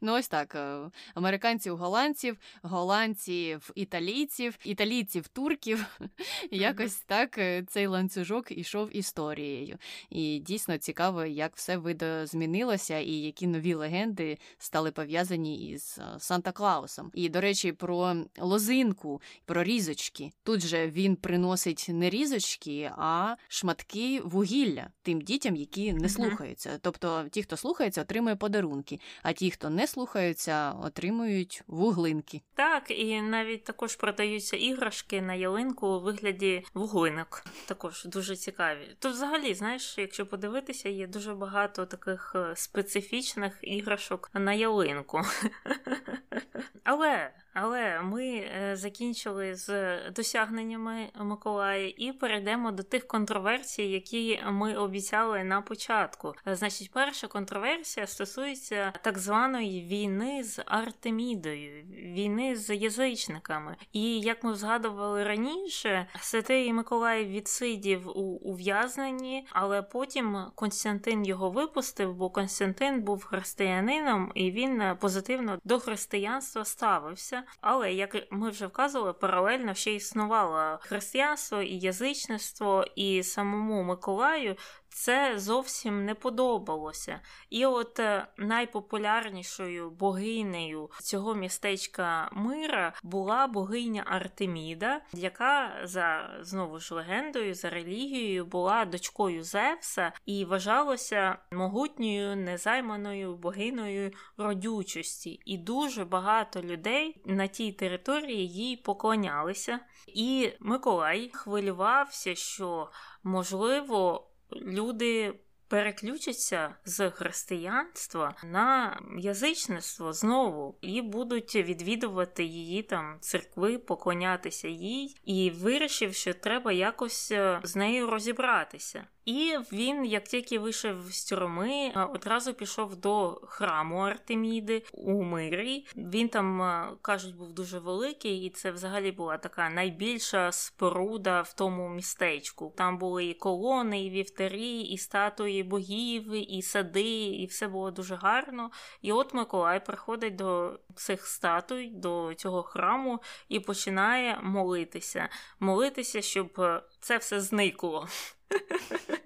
[0.00, 0.54] Ну, ось так.
[0.54, 5.86] Е, американців голландців, голландців італійців, італійців турків.
[6.50, 9.78] Якось так цей ланцюжок ішов історією.
[10.10, 16.52] І дійсно цікаво, як все видозмінилося і які нові легенди стали пов'язані із е, Санта
[16.52, 17.10] Клаусом.
[17.14, 20.32] І, до речі, про лозинку, про різочки.
[20.42, 26.78] Тут же він приносить не різочки, а шматки вугілля тим дітям, які не слухаються.
[26.82, 32.40] Тобто, ті, хто слухається, отримує подарунки, а ті, хто не слухаються, отримують вуглинки.
[32.54, 37.29] Так, і навіть також продаються іграшки на ялинку у вигляді вуглинок.
[37.66, 38.96] Також дуже цікаві.
[38.98, 45.22] То, взагалі, знаєш, якщо подивитися, є дуже багато таких е, специфічних іграшок на ялинку.
[46.84, 54.74] Але але ми е, закінчили з досягненнями Миколая і перейдемо до тих контроверсій, які ми
[54.74, 56.34] обіцяли на початку.
[56.46, 63.76] Е, значить, перша контроверсія стосується так званої війни з Артемідою, війни з язичниками.
[63.92, 72.14] І як ми згадували раніше, святий Миколай відсидів у ув'язненні, але потім Константин його випустив,
[72.14, 77.42] бо Константин був християнином і він позитивно до християнства ставився.
[77.60, 84.56] Але як ми вже вказували, паралельно ще існувало християнство і язичництво, і самому Миколаю
[84.90, 87.20] це зовсім не подобалося.
[87.50, 96.94] І от е, найпопулярнішою богинею цього містечка мира була богиня Артеміда, яка за знову ж
[96.94, 105.40] легендою, за релігією була дочкою Зевса і вважалася могутньою незайманою богиною родючості.
[105.44, 109.80] І дуже багато людей на тій території їй поклонялися.
[110.06, 112.90] І Миколай хвилювався, що
[113.24, 115.34] можливо люди
[115.70, 125.50] переключаться з християнства на язичництво знову і будуть відвідувати її там церкви, поклонятися їй, і
[125.50, 129.04] вирішив, що треба якось е, з нею розібратися.
[129.30, 135.86] І він, як тільки вийшов з тюрми, е, одразу пішов до храму Артеміди у мирі.
[135.96, 141.52] Він там е, кажуть, був дуже великий, і це взагалі була така найбільша споруда в
[141.52, 142.72] тому містечку.
[142.76, 148.14] Там були і колони, і вівтарі, і статуї богів, і сади, і все було дуже
[148.14, 148.70] гарно.
[149.02, 155.28] І от Миколай приходить до цих статуй, до цього храму і починає молитися.
[155.60, 158.08] Молитися, щоб е, це все зникло.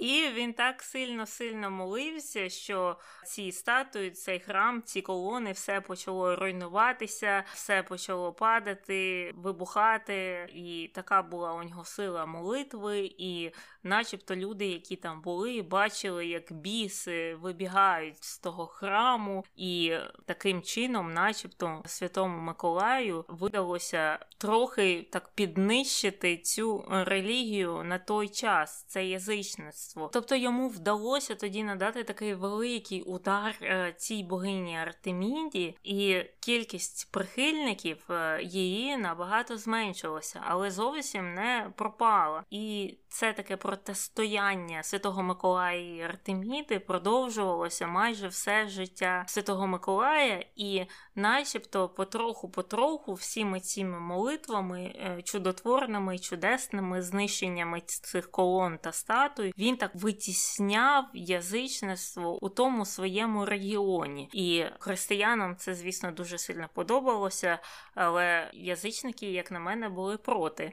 [0.00, 7.44] І він так сильно-сильно молився, що ці статуї, цей храм, ці колони, все почало руйнуватися,
[7.52, 10.48] все почало падати, вибухати.
[10.54, 13.50] І така була у нього сила молитви, і
[13.82, 19.96] начебто люди, які там були, бачили, як біси вибігають з того храму, і
[20.26, 29.06] таким чином, начебто, святому Миколаю видалося трохи так піднищити цю релігію на той час, це
[29.06, 29.89] язичництво.
[30.12, 38.06] Тобто йому вдалося тоді надати такий великий удар е, цій богині Артеміді, і кількість прихильників
[38.10, 42.44] е, її набагато зменшилася, але зовсім не пропала.
[42.50, 50.86] І це таке протистояння Святого Миколая і Артеміди продовжувалося майже все життя Святого Миколая, і
[51.14, 59.90] начебто потроху-потроху всіми цими молитвами, е, чудотворними чудесними знищеннями цих колон та статуй, він так
[59.94, 64.28] витісняв язичництво у тому своєму регіоні.
[64.32, 67.58] І християнам це, звісно, дуже сильно подобалося,
[67.94, 70.72] але язичники, як на мене, були проти.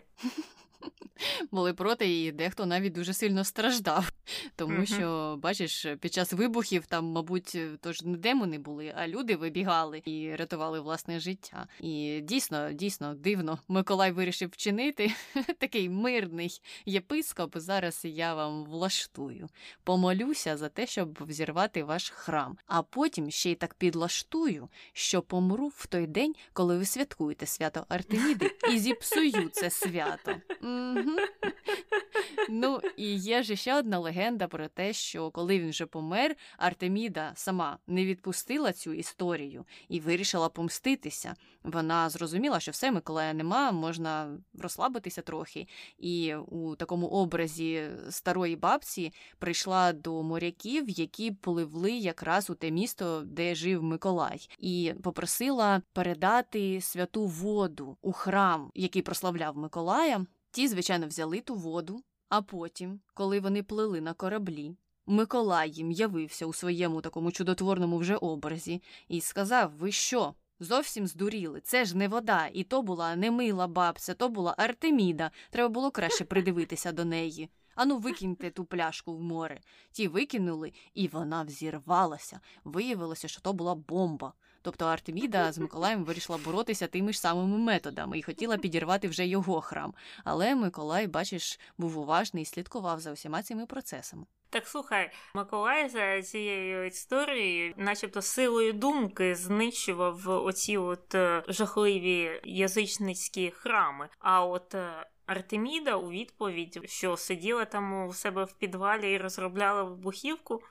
[1.52, 4.12] Були проти, і дехто навіть дуже сильно страждав.
[4.56, 10.02] Тому що, бачиш, під час вибухів там, мабуть, тож не демони були, а люди вибігали
[10.06, 11.68] і рятували власне життя.
[11.80, 15.12] І дійсно, дійсно дивно, Миколай вирішив вчинити
[15.60, 17.58] такий мирний єпископ.
[17.58, 19.50] Зараз я вам влаштую.
[19.84, 25.68] Помолюся за те, щоб взірвати ваш храм, а потім ще й так підлаштую, що помру
[25.68, 30.36] в той день, коли ви святкуєте свято Артеміди, і зіпсую це свято.
[32.50, 37.32] Ну і є ж ще одна легенда про те, що коли він вже помер, Артеміда
[37.36, 41.36] сама не відпустила цю історію і вирішила помститися.
[41.64, 45.68] Вона зрозуміла, що все Миколая нема, можна розслабитися трохи.
[45.98, 53.24] І у такому образі старої бабці прийшла до моряків, які пливли якраз у те місто,
[53.26, 60.26] де жив Миколай, і попросила передати святу воду у храм, який прославляв Миколая.
[60.52, 64.76] Ті, звичайно, взяли ту воду, а потім, коли вони плили на кораблі,
[65.10, 70.34] Миколай їм явився у своєму такому чудотворному вже образі і сказав: Ви що?
[70.60, 71.62] Зовсім здуріли.
[71.62, 75.32] Це ж не вода, і то була не мила бабця, то була Артеміда.
[75.50, 77.50] Треба було краще придивитися до неї.
[77.76, 79.60] Ану, викиньте ту пляшку в море.
[79.92, 82.40] Ті викинули, і вона взірвалася.
[82.64, 84.34] Виявилося, що то була бомба.
[84.62, 89.62] Тобто Артеміда з Миколаєм вирішила боротися тими ж самими методами і хотіла підірвати вже його
[89.62, 89.94] храм.
[90.24, 94.26] Але Миколай, бачиш, був уважний і слідкував за усіма цими процесами.
[94.50, 103.52] Так слухай, Миколай за цією історією, начебто силою думки, знищував оці от е, жахливі язичницькі
[103.52, 104.10] храми.
[104.20, 109.84] А от е, Артеміда у відповідь, що сиділа там у себе в підвалі і розробляла
[109.84, 110.62] вибухівку.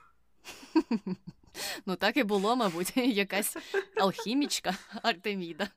[1.85, 3.57] Ну, так і було, мабуть, якась
[3.95, 5.67] алхімічка Артеміда.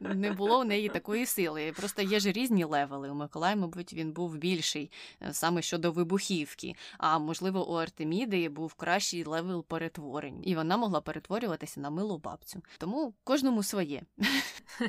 [0.00, 1.72] Не було в неї такої сили.
[1.76, 3.10] Просто є ж різні левели.
[3.10, 4.90] У Миколая, мабуть, він був більший
[5.22, 6.74] е, саме щодо вибухівки.
[6.98, 12.62] А можливо, у Артеміди був кращий левел перетворень, і вона могла перетворюватися на милу бабцю.
[12.78, 14.02] Тому кожному своє.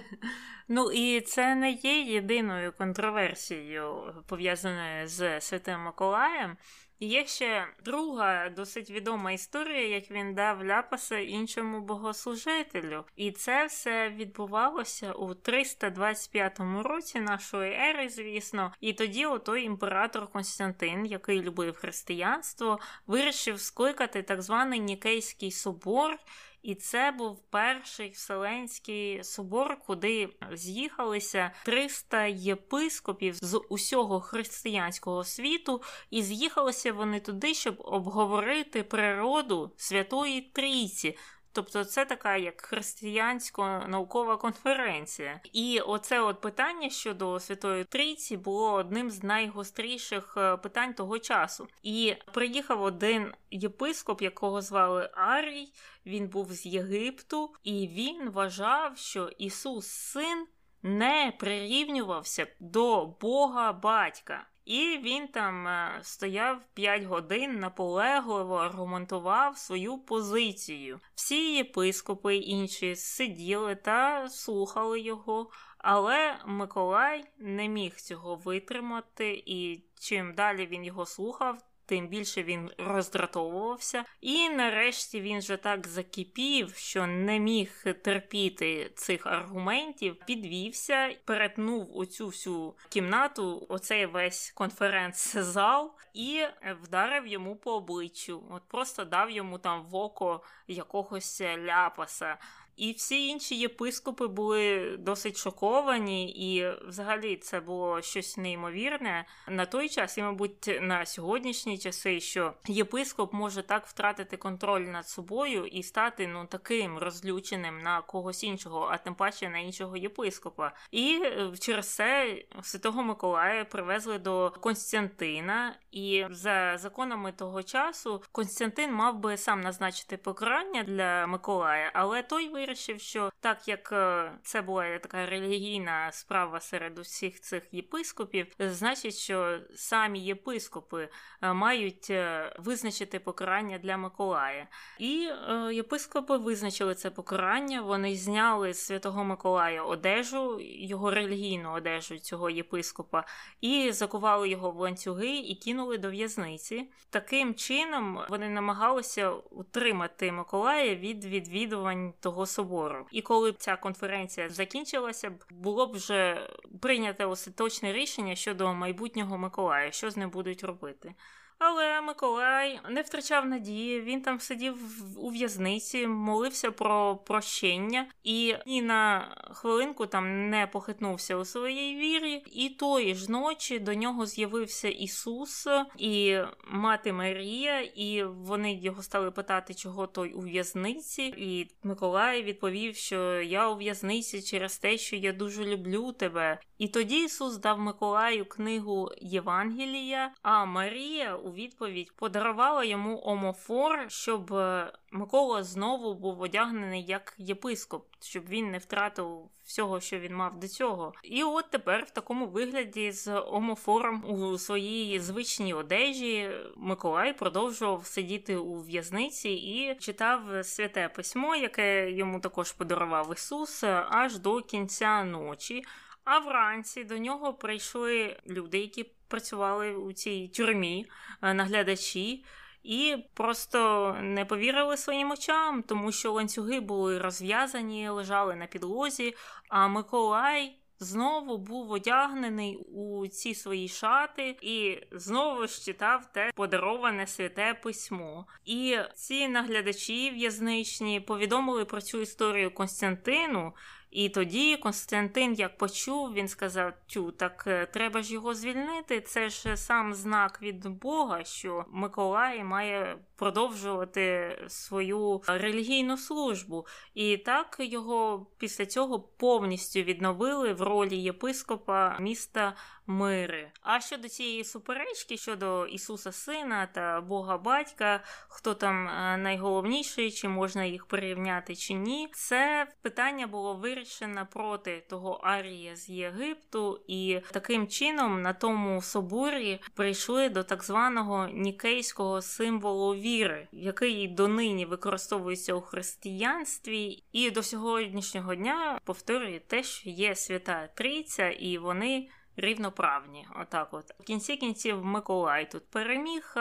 [0.70, 6.58] Ну і це не є єдиною контроверсією пов'язаною з Святим Миколаєм.
[7.00, 13.04] Є ще друга досить відома історія, як він дав ляпаса іншому богослужителю.
[13.16, 18.74] І це все відбувалося у 325 році нашої ери, звісно.
[18.82, 26.18] І тоді отой імператор Константин, який любив християнство, вирішив скликати так званий Нікейський собор.
[26.62, 36.22] І це був перший Вселенський собор, куди з'їхалися 300 єпископів з усього християнського світу, і
[36.22, 41.18] з'їхалися вони туди, щоб обговорити природу Святої Трійці.
[41.58, 45.40] Тобто це така як християнсько-наукова конференція.
[45.54, 51.68] І оце от питання щодо Святої Трійці було одним з найгостріших е, питань того часу.
[51.84, 55.74] І приїхав один єпископ, якого звали Арій,
[56.06, 60.48] він був з Єгипту, і він вважав, що Ісус Син
[60.84, 64.48] не прирівнювався до Бога батька.
[64.68, 71.00] І він там е, стояв 5 годин наполегливо аргументував свою позицію.
[71.16, 80.34] Всі єпископи інші сиділи та слухали його, але Миколай не міг цього витримати, і чим
[80.34, 84.04] далі він його слухав, тим більше він роздратовувався.
[84.22, 92.28] І нарешті він вже так закипів, що не міг терпіти цих аргументів, підвівся, перетнув оцю
[92.28, 96.42] всю кімнату, оцей весь конференц-зал, і
[96.84, 98.44] вдарив йому по обличчю.
[98.50, 102.38] От просто дав йому там в око якогось ляпаса.
[102.78, 109.90] І всі інші єпископи були досить шоковані, і взагалі це було щось неймовірне на той
[109.90, 115.84] час, і, мабуть, на сьогоднішні часи, що єпископ може так втратити контроль над собою і
[115.84, 120.72] стати ну таким розлюченим на когось іншого, а тим паче на іншого єпископа.
[120.92, 128.94] І е, через це Святого Миколая привезли до Константина, і за законами того часу Константин
[128.94, 134.62] мав би сам назначити покарання для Миколая, але той вирішив, що так як е, це
[134.62, 141.10] була така релігійна справа серед усіх цих єпископів, значить, що самі єпископи
[141.42, 144.68] е, мають е, визначити покарання для Миколая.
[145.00, 145.30] І
[145.72, 147.82] єпископи визначили це покарання.
[147.82, 153.24] Вони зняли з святого Миколая одежу, його релігійну одежу цього єпископа,
[153.62, 156.92] і закували його в ланцюги і кинули до в'язниці.
[157.10, 163.06] Таким чином вони намагалися утримати Миколая від відвідувань того собору.
[163.12, 166.50] І коли б ця конференція закінчилася, було б вже
[166.82, 171.14] прийнято остаточне рішення щодо майбутнього Миколая, що з ним будуть робити.
[171.60, 174.02] Але Миколай не втрачав надії.
[174.02, 174.78] Він там сидів
[175.18, 182.44] у в'язниці, молився про прощення і ні на хвилинку там не похитнувся у своїй вірі.
[182.52, 186.38] І тої ж ночі до нього з'явився Ісус і
[186.68, 191.24] мати Марія, і вони його стали питати, чого той у в'язниці.
[191.24, 196.60] І Миколай відповів, що я у в'язниці через те, що я дуже люблю тебе.
[196.78, 204.54] І тоді Ісус дав Миколаю книгу Євангелія, а Марія у відповідь подарувала йому омофор, щоб
[204.54, 210.60] е, Микола знову був одягнений як єпископ, щоб він не втратив всього, що він мав
[210.60, 211.14] до цього.
[211.24, 218.56] І от тепер в такому вигляді з омофором у своїй звичній одежі Миколай продовжував сидіти
[218.56, 225.84] у в'язниці і читав святе письмо, яке йому також подарував Ісус, аж до кінця ночі.
[226.30, 231.06] А вранці до нього прийшли люди, які працювали у цій тюрмі,
[231.42, 232.46] е, наглядачі,
[232.84, 239.36] і просто не повірили своїм очам, тому що ланцюги були розв'язані, лежали на підлозі.
[239.70, 247.28] А Миколай знову був одягнений у ці свої шати і знову ж читав те подароване
[247.28, 248.48] святе письмо.
[248.66, 253.74] І ці наглядачі в'язничні повідомили про цю історію Константину.
[254.12, 259.22] І тоді Константин, як почув, він сказав: Тю, так е, треба ж його звільнити.
[259.22, 266.86] Це ж сам знак від Бога, що Миколай має продовжувати свою релігійну службу.
[267.14, 272.76] І так його після цього повністю відновили в ролі єпископа міста
[273.08, 273.72] Мири.
[273.82, 280.48] А щодо цієї суперечки щодо Ісуса Сина та Бога Батька, хто там е, найголовніший, чи
[280.48, 283.97] можна їх порівняти чи ні, це питання було вирішено
[284.46, 291.48] проти того Арія з Єгипту, і таким чином на тому соборі прийшли до так званого
[291.48, 300.10] нікейського символу віри, який донині використовується у християнстві, і до сьогоднішнього дня повторює те, що
[300.10, 303.48] є свята Трійця, і вони рівноправні.
[303.62, 306.56] Отак, от в кінці кінців Миколай тут переміг,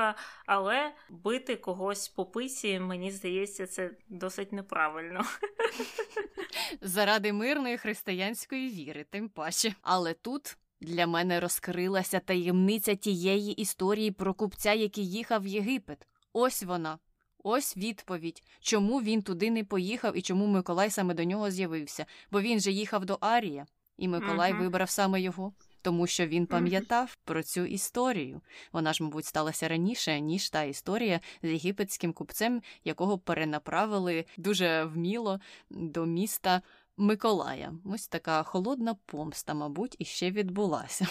[0.47, 5.25] але бити когось по пиці, мені здається, це досить неправильно.
[6.81, 9.75] Заради мирної християнської віри, тим паче.
[9.83, 10.57] Але тут.
[10.81, 16.07] Для мене розкрилася таємниця тієї історії про купця, який їхав в Єгипет.
[16.33, 16.99] Ось вона,
[17.45, 22.07] ось відповідь, чому він туди не поїхав і чому Миколай саме до нього з'явився.
[22.31, 23.67] Бо він же їхав до Арія,
[23.97, 24.59] і Миколай uh-huh.
[24.59, 25.53] вибрав саме його
[25.87, 28.41] тому що він пам'ятав про цю історію.
[28.73, 35.41] Вона ж, мабуть, сталася раніше, ніж та історія з єгипетським купцем, якого перенаправили дуже вміло
[35.71, 36.63] до міста.
[36.97, 41.07] Миколая, ось така холодна помста, мабуть, іще відбулася.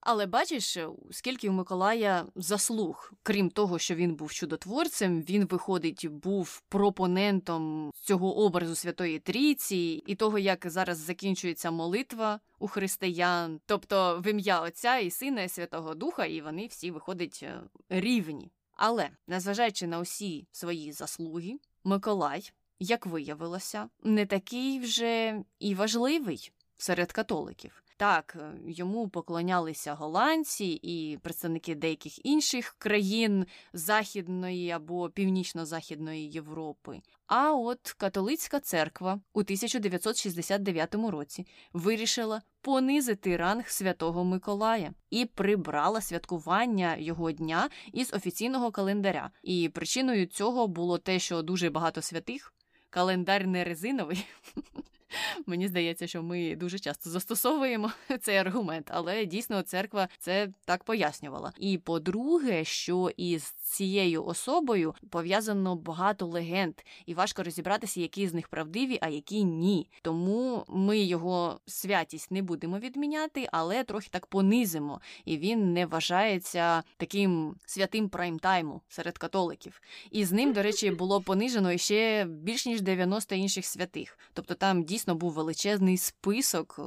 [0.00, 6.06] Але бачиш, е, скільки у Миколая заслуг, крім того, що він був чудотворцем, він, виходить,
[6.06, 14.20] був пропонентом цього образу Святої Трійці і того, як зараз закінчується молитва у християн, тобто
[14.24, 18.50] в ім'я Отця і Сина і Святого Духа, і вони всі виходять е, рівні.
[18.76, 27.12] Але незважаючи на усі свої заслуги, Миколай, як виявилося, не такий вже і важливий серед
[27.12, 27.82] католиків.
[28.00, 37.00] Так, е, йому поклонялися голландці і представники деяких інших країн Західної або Північно-Західної Європи.
[37.26, 46.96] А от католицька церква у 1969 році вирішила понизити ранг святого Миколая і прибрала святкування
[46.96, 49.30] його дня із офіційного календаря.
[49.42, 52.54] І причиною цього було те, що дуже багато святих.
[52.90, 54.26] Календар не резиновий,
[55.46, 61.52] Мені здається, що ми дуже часто застосовуємо цей аргумент, але дійсно церква це так пояснювала.
[61.58, 66.74] І по-друге, що із цією особою пов'язано багато легенд,
[67.06, 69.90] і важко розібратися, які з них правдиві, а які ні.
[70.02, 76.82] Тому ми його святість не будемо відміняти, але трохи так понизимо, і він не вважається
[76.96, 79.80] таким святим прайм-тайму серед католиків.
[80.10, 84.18] І з ним, до речі, було понижено ще більш ніж 90 інших святих.
[84.32, 86.80] Тобто там дійсно був величезний список,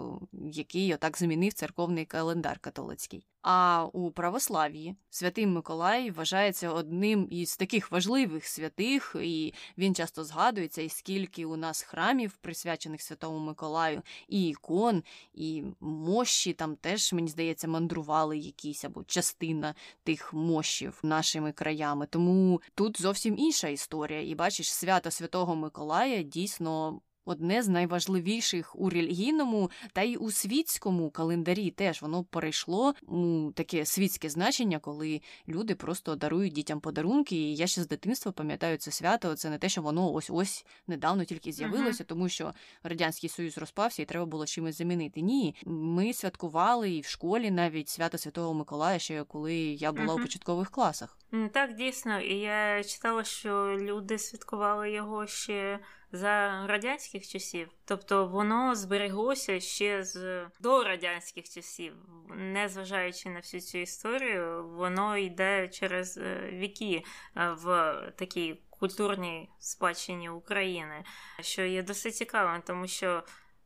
[0.51, 3.25] який отак змінив церковний календар католицький.
[3.43, 10.81] А у православ'ї святий Миколай вважається одним із таких важливих святих, і він часто згадується,
[10.81, 15.03] і скільки у нас храмів, присвячених Святому Миколаю, і ікон,
[15.33, 22.07] і мощі там теж, мені здається, мандрували якісь або частина тих мощів нашими краями.
[22.09, 24.21] Тому тут зовсім інша історія.
[24.21, 31.09] І бачиш, свято Святого Миколая дійсно одне з найважливіших у релігійному та й у світському
[31.09, 31.71] календарі.
[31.71, 37.35] Теж воно перейшло у таке світське значення, коли люди просто дарують дітям подарунки.
[37.35, 39.35] І я ще з дитинства пам'ятаю це свято.
[39.35, 42.53] Це не те, що воно ось ось недавно тільки з'явилося, тому що
[42.83, 45.21] радянський союз розпався і треба було чимось замінити.
[45.21, 50.17] Ні, ми святкували і в школі навіть свято Святого Миколая, ще коли я була у
[50.17, 51.17] початкових класах.
[51.51, 55.79] Так, дійсно, і я читала, що люди святкували його ще
[56.13, 57.69] за радянських часів.
[57.85, 61.93] Тобто воно збереглося ще з до радянських часів,
[62.35, 67.03] незважаючи на всю цю історію, воно йде через е, віки
[67.37, 71.03] е, в такій культурній спадщині України,
[71.39, 73.23] що є досить цікавим, тому що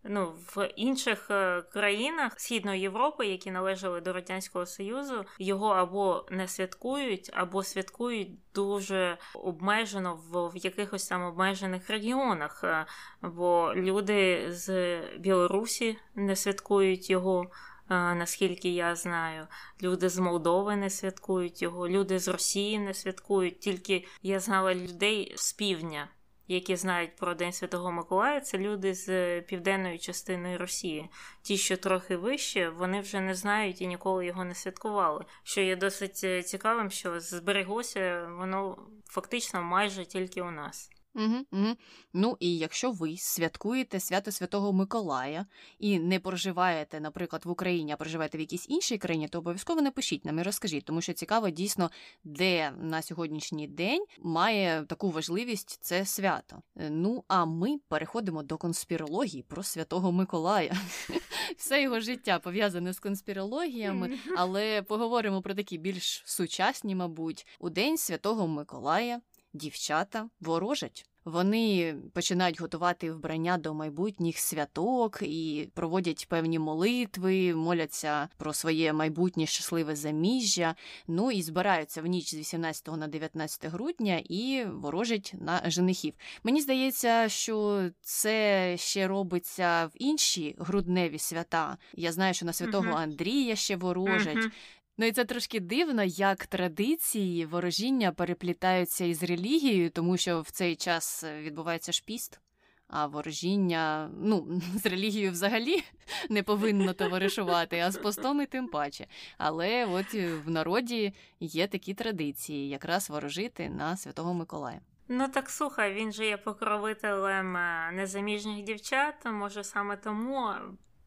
[0.10, 6.48] ну, в інших е, країнах Східної Європи, які належали до Радянського Союзу, його або не
[6.48, 12.64] святкують, або святкують дуже обмежено в, в якихось там обмежених регіонах.
[12.64, 12.86] Е,
[13.22, 17.52] бо люди з Білорусі не святкують його.
[17.90, 19.48] Е, наскільки я знаю,
[19.82, 23.60] люди з Молдови не святкують його, люди з Росії не святкують.
[23.60, 26.08] Тільки я знала людей з півдня,
[26.48, 31.10] які знають про День Святого Миколая, це люди з південної частини Росії.
[31.42, 35.26] Ті, що трохи вище, вони вже не знають і ніколи його не святкували.
[35.44, 40.97] Що є досить цікавим, що збереглося воно фактично майже тільки у нас.
[41.18, 41.76] Угу, угу.
[42.14, 45.46] Ну і якщо ви святкуєте свято Святого Миколая
[45.80, 50.26] і не проживаєте, наприклад, в Україні, а проживаєте в якійсь іншій країні, то обов'язково напишіть
[50.26, 51.92] нам і розкажіть, тому що цікаво дійсно,
[52.24, 56.62] де на сьогоднішній день має таку важливість це свято.
[56.76, 60.74] Е, ну а ми переходимо до конспірології про Святого Миколая.
[61.58, 67.98] Все його життя пов'язане з конспірологіями, але поговоримо про такі більш сучасні, мабуть, у день
[67.98, 69.22] Святого Миколая
[69.58, 71.06] дівчата ворожать.
[71.28, 79.46] Вони починають готувати вбрання до майбутніх святок і проводять певні молитви, моляться про своє майбутнє
[79.46, 80.76] щасливе заміжжя.
[81.08, 86.14] Ну і збираються в ніч з 18 на 19 грудня і ворожать на женихів.
[86.44, 91.78] Мені здається, що це ще робиться в інші грудневі свята.
[91.94, 92.92] Я знаю, що на святого.
[92.92, 94.52] Андрія ще ворожать.
[95.00, 100.76] Ну і це трошки дивно, як традиції ворожіння переплітаються із релігією, тому що в цей
[100.76, 102.42] час е, відбувається ж піст,
[102.88, 105.84] а ворожіння ну, з релігією взагалі
[106.30, 109.08] не повинно товаришувати, а з постом і тим паче.
[109.38, 114.82] Але от е, в народі є такі традиції, якраз ворожити на Святого Миколая.
[115.08, 120.54] Ну так слухай, він же є покровителем е, незаміжніх дівчат, може саме тому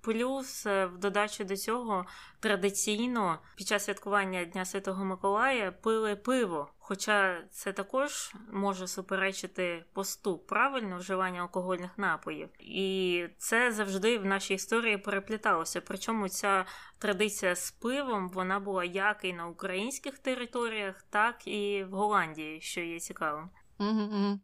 [0.01, 2.07] Плюс, е, в додачу до цього,
[2.40, 6.70] традиційно під час святкування Дня Святого Миколая пили пиво.
[6.78, 12.48] Хоча це також може суперечити посту правильно вживання алкогольних напоїв.
[12.59, 15.80] І це завжди в нашій історії перепліталося.
[15.80, 16.64] Причому ця
[16.98, 22.80] традиція з пивом вона була як і на українських територіях, так і в Голландії, що
[22.80, 23.51] є цікавим.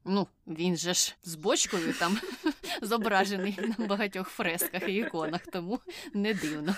[0.05, 2.19] Ну, він же ж з бочкою там
[2.83, 5.81] зображений на багатьох фресках і іконах, тому
[6.15, 6.75] не дивно.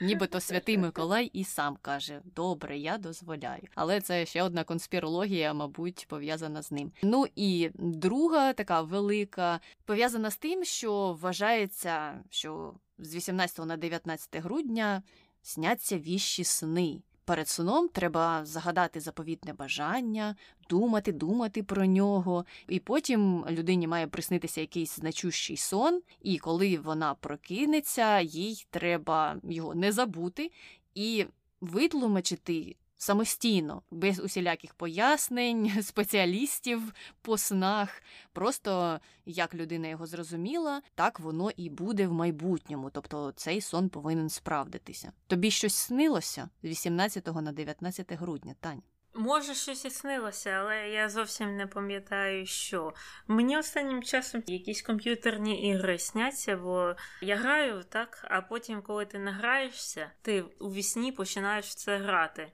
[0.00, 3.62] Нібито святий Миколай і сам каже: Добре, я дозволяю.
[3.74, 6.92] Але це ще одна конспірологія, мабуть, пов'язана з ним.
[7.02, 14.36] Ну і друга така велика, пов'язана з тим, що вважається, що з 18 на 19
[14.36, 15.02] грудня
[15.42, 17.02] сняться віщі сни.
[17.24, 20.36] Перед сном треба загадати заповітне бажання,
[20.70, 27.14] думати, думати про нього, і потім людині має приснитися якийсь значущий сон, і коли вона
[27.14, 30.50] прокинеться, їй треба його не забути
[30.94, 31.26] і
[31.60, 36.92] витлумачити самостійно, без усіляких пояснень, спеціалістів
[37.22, 38.02] по снах.
[38.32, 42.90] Просто як людина його зрозуміла, так воно і буде в майбутньому.
[42.90, 45.12] Тобто цей сон повинен справдитися.
[45.26, 48.82] Тобі щось снилося з 18 на 19 грудня, Тань?
[49.16, 52.94] Може, щось і снилося, але я зовсім не пам'ятаю, що.
[53.26, 59.18] Мені останнім часом якісь комп'ютерні ігри сняться, бо я граю так, а потім, коли ти
[59.18, 62.52] награєшся, ти у вісні починаєш це грати.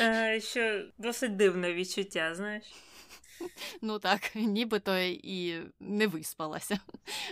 [0.00, 2.64] Е, що досить дивне відчуття, знаєш.
[3.82, 6.78] Ну так, нібито і не виспалася,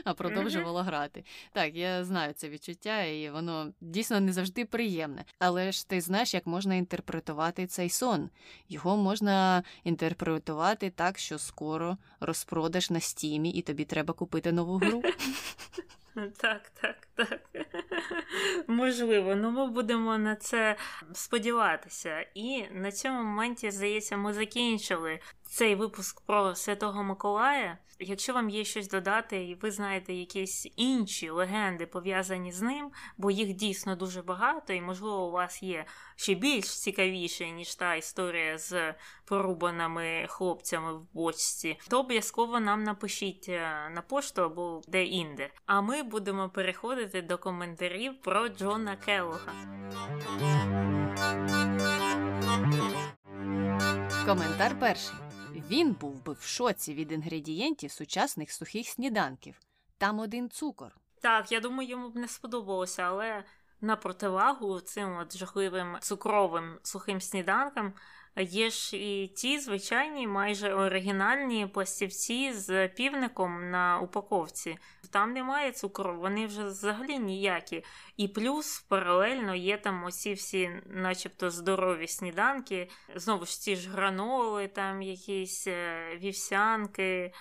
[0.05, 1.25] а продовжувала грати.
[1.53, 5.25] Так, я знаю це відчуття, і воно дійсно не завжди приємне.
[5.39, 8.31] Але ж ти знаєш, як можна інтерпретувати цей сон.
[8.69, 15.03] Його можна інтерпретувати так, що скоро розпродаш на стімі, і тобі треба купити нову гру.
[16.37, 17.41] Так, так, так.
[18.67, 20.77] Можливо, ну ми будемо на це
[21.13, 22.27] сподіватися.
[22.35, 25.21] І на цьому моменті, здається, ми закінчили
[25.51, 27.79] цей випуск про Святого Миколая.
[27.99, 33.31] Якщо вам є щось додати, і ви знаєте якісь інші легенди пов'язані з ним, бо
[33.31, 35.85] їх дійсно дуже багато, і, можливо, у вас є
[36.17, 38.95] ще більш цікавіше, ніж та історія з
[39.25, 45.51] порубаними хлопцями в бочці, то обов'язково нам напишіть е, на пошту або де-інде.
[45.67, 49.53] А ми будемо переходити до коментарів про Джона Келлога.
[54.27, 55.30] Коментар перший.
[55.55, 59.61] Він був би в шоці від інгредієнтів сучасних сухих сніданків.
[59.99, 60.97] Там один цукор.
[61.21, 63.45] Так, я думаю, йому б не сподобалося, але
[63.81, 67.93] на противагу цим от жахливим цукровим сухим сніданкам
[68.37, 74.78] Є ж і ті звичайні, майже оригінальні пластівці з півником на упаковці.
[75.11, 77.85] Там немає цукру, вони вже взагалі ніякі.
[78.16, 84.68] І плюс паралельно є там усі всі, начебто, здорові сніданки, знову ж ці ж граноли,
[84.68, 87.33] там якісь е, вівсянки.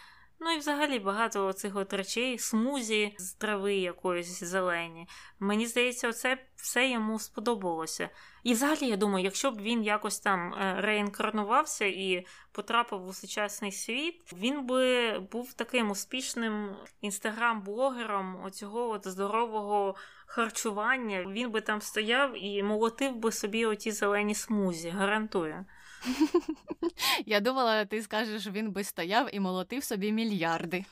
[0.42, 5.08] Ну і взагалі багато цих от речей, смузі з трави якоїсь зелені.
[5.40, 8.10] Мені здається, оце все йому сподобалося.
[8.44, 13.72] І взагалі, я думаю, якщо б він якось там е, реінкарнувався і потрапив у сучасний
[13.72, 21.26] світ, він би був таким успішним інстаграм-блогером оцього от здорового харчування.
[21.30, 25.66] Він би там стояв і молотив би собі оті зелені смузі, гарантую.
[27.26, 30.86] Я думала, ти скажеш, він би стояв і молотив собі мільярди.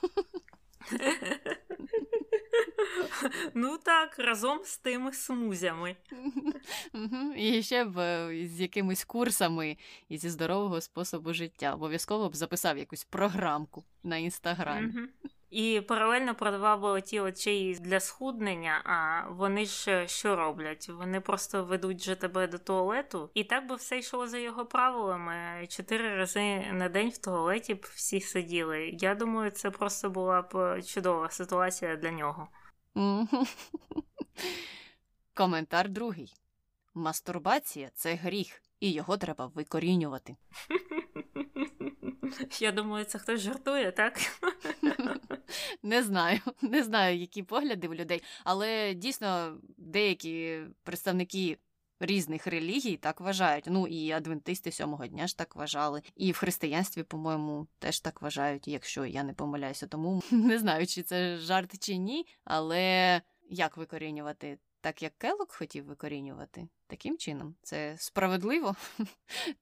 [3.53, 5.95] Ну так, разом з тими смузями.
[7.35, 9.77] І ще б е, з якимись курсами
[10.09, 11.73] і зі здорового способу життя.
[11.73, 14.93] Обов'язково б записав якусь програмку на інстаграмі.
[15.49, 20.89] І паралельно продавав оті очі для схуднення, а вони ж що роблять?
[20.89, 25.67] Вони просто ведуть же тебе до туалету, і так би все йшло за його правилами.
[25.69, 28.89] Чотири рази на день в туалеті б всі сиділи.
[28.99, 32.47] Я думаю, це просто була б чудова ситуація для нього.
[35.33, 36.33] Коментар другий.
[36.93, 40.35] Мастурбація це гріх, і його треба викорінювати.
[42.59, 44.19] Я думаю, це хтось жартує, так?
[45.84, 51.57] Не знаю, не знаю, які погляди в людей, але дійсно деякі представники.
[51.99, 53.65] Різних релігій так вважають.
[53.67, 56.01] Ну і адвентисти сьомого дня ж так вважали.
[56.15, 59.88] І в християнстві, по-моєму, теж так вважають, якщо я не помиляюся.
[59.88, 62.28] Тому не знаю, чи це жарт чи ні.
[62.43, 64.57] Але як викорінювати?
[64.82, 68.75] Так як Келок хотів викорінювати, таким чином це справедливо,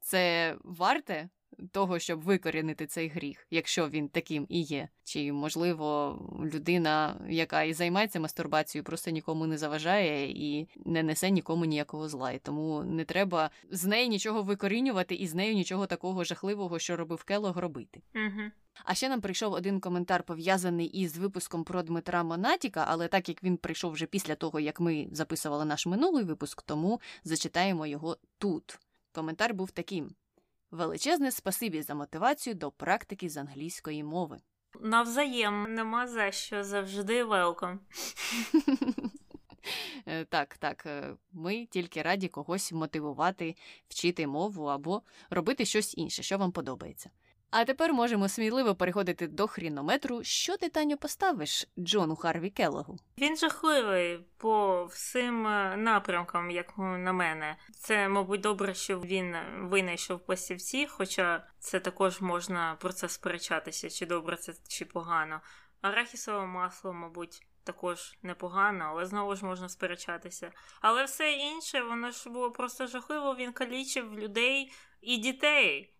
[0.01, 1.29] це варте
[1.71, 4.89] того, щоб викорінити цей гріх, якщо він таким і є.
[5.03, 6.19] Чи, можливо,
[6.53, 12.31] людина, яка і займається мастурбацією, просто нікому не заважає і не несе нікому ніякого зла.
[12.31, 16.95] І тому не треба з неї нічого викорінювати і з нею нічого такого жахливого, що
[16.95, 18.01] робив Келог, робити.
[18.15, 18.51] Угу.
[18.83, 23.43] А ще нам прийшов один коментар пов'язаний із випуском про Дмитра Монатіка, але так як
[23.43, 28.79] він прийшов вже після того, як ми записували наш минулий випуск, тому зачитаємо його тут.
[29.11, 30.15] Коментар був таким:
[30.75, 34.37] величезне спасибі за мотивацію до практики з англійської мови.
[34.81, 37.79] Навзаєм нема за що завжди велком.
[40.29, 40.87] Так, так,
[41.31, 43.55] ми тільки раді когось мотивувати,
[43.87, 47.09] вчити мову або робити щось інше, що вам подобається.
[47.57, 50.23] А тепер можемо сміливо переходити до хрінометру.
[50.23, 52.97] Що ти, Таню, поставиш Джону Харві Келлогу?
[53.17, 57.55] Він жахливий по всім е, напрямкам, як на мене.
[57.77, 64.05] Це, мабуть, добре, що він винайшов пластівці, хоча це також можна про це сперечатися, чи
[64.05, 65.41] добре це чи погано.
[65.81, 67.47] Арахісове масло, мабуть.
[67.63, 70.51] Також непогано, але знову ж можна сперечатися.
[70.81, 73.35] Але все інше, воно ж було просто жахливо.
[73.35, 75.94] Він калічив людей і дітей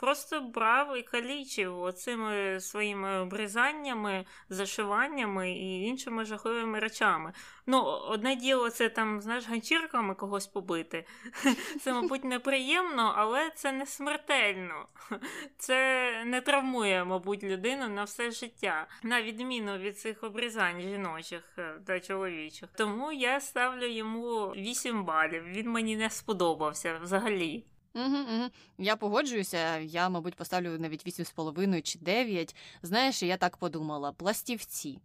[0.00, 7.32] просто брав і калічив оцими своїми обрізаннями, зашиваннями і іншими жахливими речами.
[7.66, 11.04] Ну, одне діло, це там, знаєш, ганчірками когось побити.
[11.80, 14.86] Це, мабуть, неприємно, але це не смертельно.
[15.58, 21.74] Це не травмує, мабуть, людину на все життя, на відміну від цих обрізань жіночих е,
[21.86, 22.68] та чоловічих.
[22.76, 25.44] Тому я ставлю йому 8 балів.
[25.44, 27.64] Він мені не сподобався взагалі.
[27.94, 28.50] Угу, угу.
[28.78, 32.56] Я погоджуюся, я, мабуть, поставлю навіть 8,5 чи 9.
[32.82, 34.98] Знаєш, я так подумала: пластівці.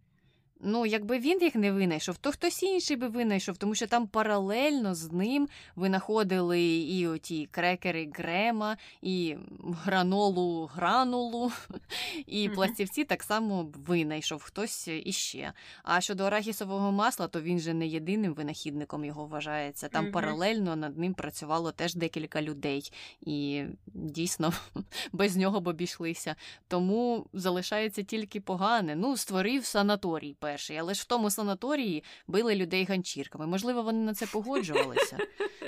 [0.60, 4.94] Ну, якби він їх не винайшов, то хтось інший би винайшов, тому що там паралельно
[4.94, 9.36] з ним винаходили і оті крекери Грема, і
[9.84, 11.52] гранолу гранулу,
[12.26, 15.52] і пластівці так само винайшов хтось іще.
[15.82, 19.88] А щодо арахісового масла, то він же не єдиним винахідником його вважається.
[19.88, 24.52] Там паралельно над ним працювало теж декілька людей, і дійсно
[25.12, 26.34] без нього б обійшлися.
[26.68, 28.96] Тому залишається тільки погане.
[28.96, 33.46] Ну, створив санаторій перший, але ж в тому санаторії били людей ганчірками.
[33.46, 35.18] Можливо, вони на це погоджувалися,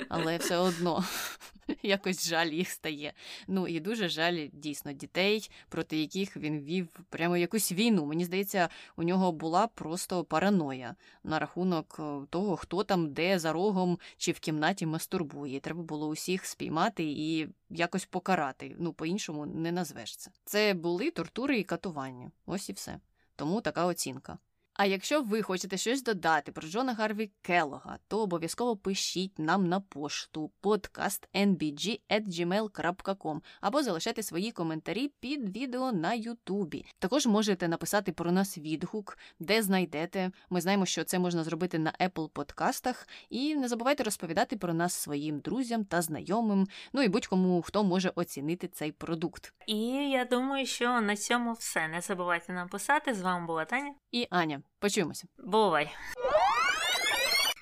[0.09, 1.03] але все одно
[1.83, 3.13] якось жаль їх стає.
[3.47, 8.05] Ну і дуже жаль дійсно дітей, проти яких він вів прямо якусь війну.
[8.05, 13.53] Мені здається, у нього була просто параноя на рахунок е, того, хто там де за
[13.53, 15.59] рогом чи в кімнаті мастурбує.
[15.59, 18.75] Треба було усіх спіймати і якось покарати.
[18.79, 20.31] Ну, по-іншому не назвеш це.
[20.45, 22.31] Це були тортури і катування.
[22.45, 22.99] Ось і все.
[23.35, 24.37] Тому така оцінка.
[24.79, 29.79] А якщо ви хочете щось додати про Джона Гарві Келлога, то обов'язково пишіть нам на
[29.79, 36.85] пошту podcastnbg.gmail.com або залишайте свої коментарі під відео на Ютубі.
[36.99, 40.31] Також можете написати про нас відгук, де знайдете.
[40.49, 43.07] Ми знаємо, що це можна зробити на Apple подкастах.
[43.29, 48.11] І не забувайте розповідати про нас своїм друзям та знайомим, ну і будь-кому, хто може
[48.15, 49.53] оцінити цей продукт.
[49.67, 49.77] І
[50.09, 51.87] я думаю, що на цьому все.
[51.87, 53.13] Не забувайте нам писати.
[53.13, 54.61] З вами була Таня і Аня.
[54.79, 55.27] Почуємося.
[55.37, 55.91] Бувай!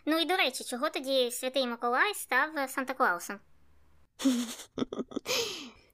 [0.05, 3.39] Ну і до речі, чого тоді святий Миколай став Санта Клаусом?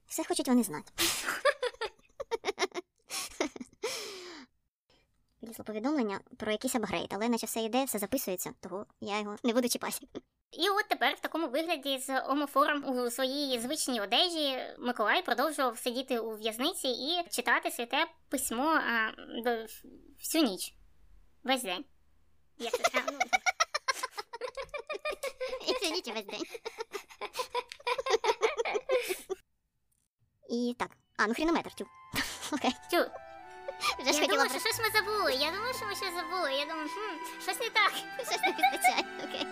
[0.07, 0.91] Все хочуть вони знати.
[5.41, 9.53] Вилізло повідомлення про якийсь апгрейд, але наче все йде, все записується, того я його не
[9.53, 10.07] буду чіпати.
[10.51, 16.19] І от тепер в такому вигляді з омофором у своїй звичній одежі Миколай продовжував сидіти
[16.19, 19.11] у в'язниці і читати святе письмо а,
[19.43, 19.65] до,
[20.19, 20.73] всю ніч.
[21.43, 21.85] Весь день.
[22.57, 22.83] Як це?
[22.93, 23.19] А, ну,
[25.67, 26.43] І це ніч весь день.
[30.49, 30.89] І так.
[31.17, 31.87] А, ну хрінометр, тю.
[32.51, 32.71] Окей.
[32.91, 35.33] Тю, Вже ж я хотіла думала, про що щось ми забули.
[35.33, 36.53] Я думала, що ми щось забули.
[36.53, 37.91] Я думаю, хм, щось не так.
[38.17, 39.03] щось не підстачає.
[39.23, 39.47] Окей.